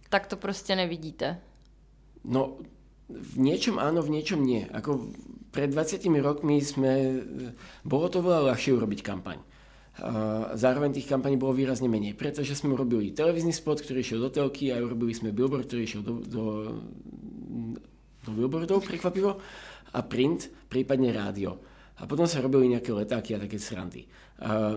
tak 0.08 0.26
to 0.26 0.36
prostě 0.36 0.76
nevidíte. 0.76 1.40
No, 2.24 2.58
v 3.08 3.34
niečom 3.40 3.80
áno, 3.80 4.04
v 4.04 4.20
niečom 4.20 4.44
nie. 4.44 4.68
Ako 4.68 5.08
pred 5.50 5.72
20 5.72 6.04
rokmi 6.20 6.60
sme, 6.60 7.24
bolo 7.84 8.08
to 8.12 8.20
veľa 8.20 8.52
ľahšie 8.52 8.76
urobiť 8.76 9.00
kampaň. 9.00 9.40
Zároveň 10.54 10.94
tých 10.94 11.10
kampaní 11.10 11.34
bolo 11.34 11.50
výrazne 11.50 11.90
menej, 11.90 12.14
pretože 12.14 12.54
sme 12.54 12.70
urobili 12.70 13.10
televízny 13.10 13.50
spot, 13.50 13.82
ktorý 13.82 13.98
išiel 13.98 14.20
do 14.22 14.30
telky 14.30 14.70
a 14.70 14.78
urobili 14.78 15.10
sme 15.10 15.34
billboard, 15.34 15.66
ktorý 15.66 15.82
išiel 15.82 16.02
do, 16.06 16.22
do, 16.22 16.44
do 18.22 18.30
billboardov, 18.30 18.86
prekvapivo, 18.86 19.42
a 19.94 20.00
print, 20.04 20.52
prípadne 20.70 21.10
rádio. 21.10 21.58
A 21.98 22.06
potom 22.06 22.30
sa 22.30 22.38
robili 22.38 22.70
nejaké 22.70 22.94
letáky 22.94 23.34
a 23.34 23.42
také 23.42 23.58
srandy. 23.58 24.06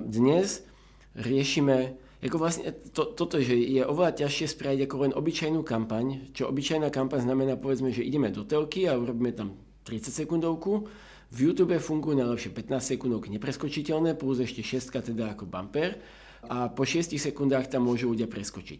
Dnes 0.02 0.66
riešime, 1.14 1.94
ako 2.24 2.38
vlastne 2.42 2.74
to, 2.90 3.14
toto, 3.14 3.38
že 3.38 3.54
je 3.54 3.86
oveľa 3.86 4.26
ťažšie 4.26 4.58
spraviť 4.58 4.80
ako 4.90 4.96
len 5.06 5.14
obyčajnú 5.14 5.62
kampaň, 5.62 6.34
čo 6.34 6.50
obyčajná 6.50 6.90
kampaň 6.90 7.30
znamená 7.30 7.62
povedzme, 7.62 7.94
že 7.94 8.02
ideme 8.02 8.34
do 8.34 8.42
telky 8.42 8.90
a 8.90 8.98
urobíme 8.98 9.38
tam 9.38 9.54
30 9.86 10.26
sekundovku, 10.26 10.90
v 11.32 11.48
YouTube 11.48 11.72
fungujú 11.80 12.20
najlepšie 12.20 12.52
15 12.52 12.92
sekundovky 12.96 13.32
nepreskočiteľné, 13.32 14.20
plus 14.20 14.44
ešte 14.44 14.60
6 14.60 15.16
teda 15.16 15.32
ako 15.32 15.48
bumper 15.48 15.96
a 16.44 16.68
po 16.68 16.84
6 16.84 17.16
sekundách 17.16 17.72
tam 17.72 17.88
môžu 17.88 18.12
ľudia 18.12 18.28
preskočiť. 18.28 18.80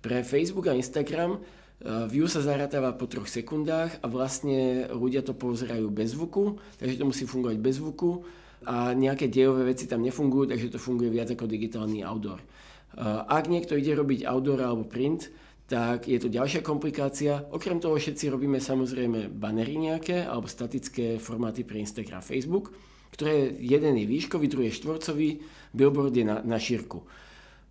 Pre 0.00 0.24
Facebook 0.24 0.72
a 0.72 0.78
Instagram 0.78 1.36
eh, 1.36 2.08
view 2.08 2.24
sa 2.24 2.40
zaratáva 2.40 2.96
po 2.96 3.04
3 3.04 3.28
sekundách 3.28 4.00
a 4.00 4.06
vlastne 4.08 4.88
ľudia 4.88 5.20
to 5.20 5.36
pozerajú 5.36 5.92
bez 5.92 6.16
zvuku, 6.16 6.56
takže 6.80 6.96
to 6.96 7.04
musí 7.04 7.28
fungovať 7.28 7.58
bez 7.60 7.76
zvuku 7.76 8.24
a 8.64 8.96
nejaké 8.96 9.28
dejové 9.28 9.68
veci 9.68 9.84
tam 9.84 10.00
nefungujú, 10.00 10.56
takže 10.56 10.72
to 10.72 10.78
funguje 10.80 11.12
viac 11.12 11.28
ako 11.32 11.44
digitálny 11.44 12.00
outdoor. 12.00 12.40
Eh, 12.40 13.04
ak 13.28 13.44
niekto 13.52 13.76
ide 13.76 13.92
robiť 13.92 14.24
outdoor 14.24 14.64
alebo 14.64 14.88
print, 14.88 15.28
tak 15.70 16.10
je 16.10 16.18
to 16.18 16.26
ďalšia 16.26 16.66
komplikácia. 16.66 17.46
Okrem 17.54 17.78
toho 17.78 17.94
všetci 17.94 18.26
robíme 18.26 18.58
samozrejme 18.58 19.30
banery 19.30 19.78
nejaké 19.78 20.26
alebo 20.26 20.50
statické 20.50 21.22
formáty 21.22 21.62
pre 21.62 21.78
Instagram, 21.78 22.26
Facebook, 22.26 22.74
ktoré 23.14 23.54
jeden 23.54 23.94
je 23.94 24.10
výškový, 24.10 24.50
druhý 24.50 24.74
je 24.74 24.82
štvorcový, 24.82 25.28
billboard 25.70 26.10
je 26.10 26.26
na, 26.26 26.42
na 26.42 26.58
šírku. 26.58 27.06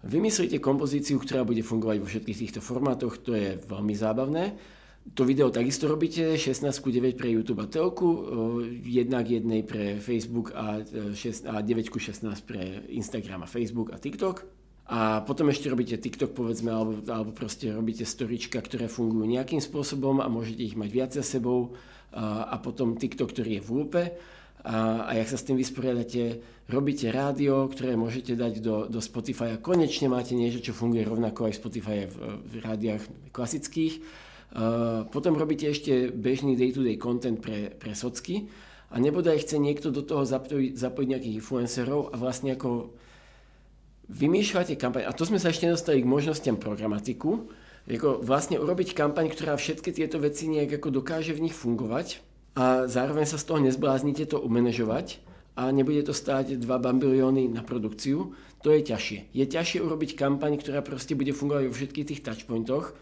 Vymyslíte 0.08 0.64
kompozíciu, 0.64 1.20
ktorá 1.20 1.44
bude 1.44 1.60
fungovať 1.60 1.98
vo 2.00 2.08
všetkých 2.08 2.40
týchto 2.48 2.64
formátoch, 2.64 3.20
to 3.20 3.36
je 3.36 3.60
veľmi 3.68 3.92
zábavné. 3.92 4.56
To 5.20 5.28
video 5.28 5.52
takisto 5.52 5.92
robíte, 5.92 6.40
16 6.40 6.72
9 6.72 7.20
pre 7.20 7.36
YouTube 7.36 7.60
a 7.60 7.68
telku, 7.68 8.08
jednak 8.88 9.28
jednej 9.28 9.68
pre 9.68 10.00
Facebook 10.00 10.56
a, 10.56 10.80
6, 10.88 11.52
a 11.52 11.60
9 11.60 11.92
16 11.92 12.48
pre 12.48 12.88
Instagram 12.96 13.44
a 13.44 13.52
Facebook 13.52 13.92
a 13.92 14.00
TikTok. 14.00 14.59
A 14.90 15.22
potom 15.22 15.54
ešte 15.54 15.70
robíte 15.70 16.02
TikTok, 16.02 16.34
povedzme, 16.34 16.74
alebo, 16.74 16.98
alebo 17.06 17.30
proste 17.30 17.70
robíte 17.70 18.10
storička, 18.10 18.58
ktoré 18.58 18.90
fungujú 18.90 19.30
nejakým 19.30 19.62
spôsobom 19.62 20.18
a 20.18 20.26
môžete 20.26 20.66
ich 20.66 20.74
mať 20.74 20.90
viac 20.90 21.12
za 21.14 21.22
sebou. 21.22 21.78
A, 22.10 22.50
a 22.50 22.56
potom 22.58 22.98
TikTok, 22.98 23.30
ktorý 23.30 23.62
je 23.62 23.66
v 23.66 23.70
lúpe. 23.70 24.04
A, 24.66 25.06
a 25.06 25.12
jak 25.14 25.30
sa 25.30 25.38
s 25.38 25.46
tým 25.46 25.62
vysporiadate, 25.62 26.42
robíte 26.66 27.06
rádio, 27.14 27.70
ktoré 27.70 27.94
môžete 27.94 28.34
dať 28.34 28.66
do, 28.66 28.90
do 28.90 28.98
Spotify 28.98 29.54
a 29.54 29.62
konečne 29.62 30.10
máte 30.10 30.34
niečo, 30.34 30.60
čo 30.60 30.74
funguje 30.74 31.06
rovnako 31.06 31.48
aj 31.48 31.62
Spotify 31.62 32.10
v, 32.10 32.42
v 32.50 32.54
rádiách 32.66 33.06
klasických. 33.30 34.02
A, 34.58 35.06
potom 35.06 35.38
robíte 35.38 35.70
ešte 35.70 36.10
bežný 36.10 36.58
day-to-day 36.58 36.98
content 36.98 37.38
pre, 37.38 37.78
pre 37.78 37.94
socky 37.94 38.50
a 38.90 38.98
nebodaj 38.98 39.46
chce 39.46 39.62
niekto 39.62 39.94
do 39.94 40.02
toho 40.02 40.26
zapojiť, 40.26 40.74
zapojiť 40.74 41.08
nejakých 41.14 41.38
influencerov 41.46 42.10
a 42.10 42.16
vlastne 42.18 42.58
ako 42.58 42.98
vymýšľate 44.10 44.74
kampaň, 44.76 45.06
a 45.06 45.14
to 45.14 45.24
sme 45.24 45.38
sa 45.38 45.54
ešte 45.54 45.70
nedostali 45.70 46.02
k 46.02 46.10
možnostiam 46.10 46.58
programatiku, 46.58 47.46
ako 47.86 48.22
vlastne 48.22 48.58
urobiť 48.58 48.98
kampaň, 48.98 49.30
ktorá 49.30 49.58
všetky 49.58 49.94
tieto 49.94 50.18
veci 50.18 50.50
nejak 50.50 50.82
ako 50.82 51.02
dokáže 51.02 51.34
v 51.34 51.50
nich 51.50 51.56
fungovať 51.56 52.22
a 52.58 52.90
zároveň 52.90 53.26
sa 53.30 53.38
z 53.38 53.46
toho 53.46 53.60
nezbláznite 53.62 54.30
to 54.30 54.42
umanežovať 54.42 55.22
a 55.58 55.70
nebude 55.70 56.02
to 56.06 56.14
stáť 56.14 56.58
2 56.58 56.66
bambilióny 56.66 57.50
na 57.50 57.62
produkciu, 57.62 58.34
to 58.62 58.74
je 58.74 58.82
ťažšie. 58.84 59.34
Je 59.34 59.46
ťažšie 59.46 59.80
urobiť 59.82 60.18
kampaň, 60.18 60.58
ktorá 60.58 60.82
proste 60.82 61.14
bude 61.14 61.34
fungovať 61.34 61.64
vo 61.70 61.74
všetkých 61.74 62.08
tých 62.14 62.24
touchpointoch 62.26 62.94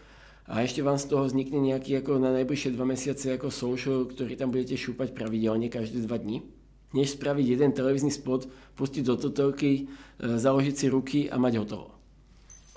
a 0.48 0.64
ešte 0.64 0.80
vám 0.80 0.96
z 0.96 1.08
toho 1.08 1.28
vznikne 1.28 1.60
nejaký 1.60 2.00
ako 2.00 2.20
na 2.20 2.32
najbližšie 2.36 2.72
dva 2.76 2.88
mesiace 2.88 3.36
ako 3.36 3.52
social, 3.52 4.08
ktorý 4.08 4.36
tam 4.36 4.52
budete 4.52 4.76
šúpať 4.76 5.12
pravidelne 5.12 5.68
každé 5.68 6.04
dva 6.04 6.16
dní 6.16 6.57
než 6.94 7.10
spraviť 7.10 7.46
jeden 7.46 7.72
televízny 7.72 8.10
spot, 8.10 8.48
pustiť 8.74 9.04
do 9.04 9.16
totelky, 9.16 9.86
e, 10.20 10.38
založiť 10.38 10.74
si 10.76 10.86
ruky 10.88 11.20
a 11.30 11.38
mať 11.38 11.56
hotovo. 11.56 11.90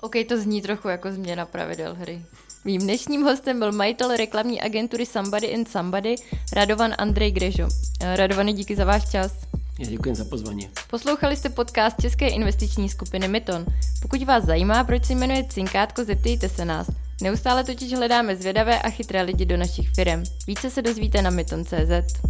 OK, 0.00 0.26
to 0.28 0.38
zní 0.38 0.62
trochu 0.62 0.88
jako 0.88 1.12
změna 1.12 1.46
pravidel 1.46 1.94
hry. 1.94 2.22
Mým 2.64 2.80
dnešním 2.80 3.22
hostem 3.22 3.58
byl 3.58 3.72
majitel 3.72 4.16
reklamní 4.16 4.60
agentury 4.60 5.06
Somebody 5.06 5.46
in 5.46 5.66
Somebody, 5.66 6.14
Radovan 6.52 6.94
Andrej 6.98 7.32
Grežo. 7.32 7.68
E, 8.00 8.16
Radovany, 8.16 8.52
díky 8.52 8.76
za 8.76 8.84
váš 8.84 9.10
čas. 9.10 9.32
Ja 9.80 9.88
ďakujem 9.88 10.14
za 10.14 10.24
pozvanie. 10.28 10.68
Poslouchali 10.90 11.36
jste 11.36 11.50
podcast 11.50 11.96
České 12.00 12.28
investiční 12.28 12.88
skupiny 12.88 13.28
Myton. 13.28 13.66
Pokud 14.02 14.22
vás 14.22 14.44
zajímá, 14.44 14.84
proč 14.84 15.04
se 15.04 15.12
jmenuje 15.12 15.44
Cinkátko, 15.44 16.04
zeptejte 16.04 16.48
se 16.48 16.64
nás. 16.64 16.86
Neustále 17.22 17.64
totiž 17.64 17.92
hledáme 17.92 18.36
zvědavé 18.36 18.82
a 18.82 18.90
chytré 18.90 19.22
lidi 19.22 19.44
do 19.44 19.56
našich 19.56 19.90
firm. 19.90 20.22
Více 20.46 20.70
se 20.70 20.82
dozvíte 20.82 21.22
na 21.22 21.30
myton.cz. 21.30 22.22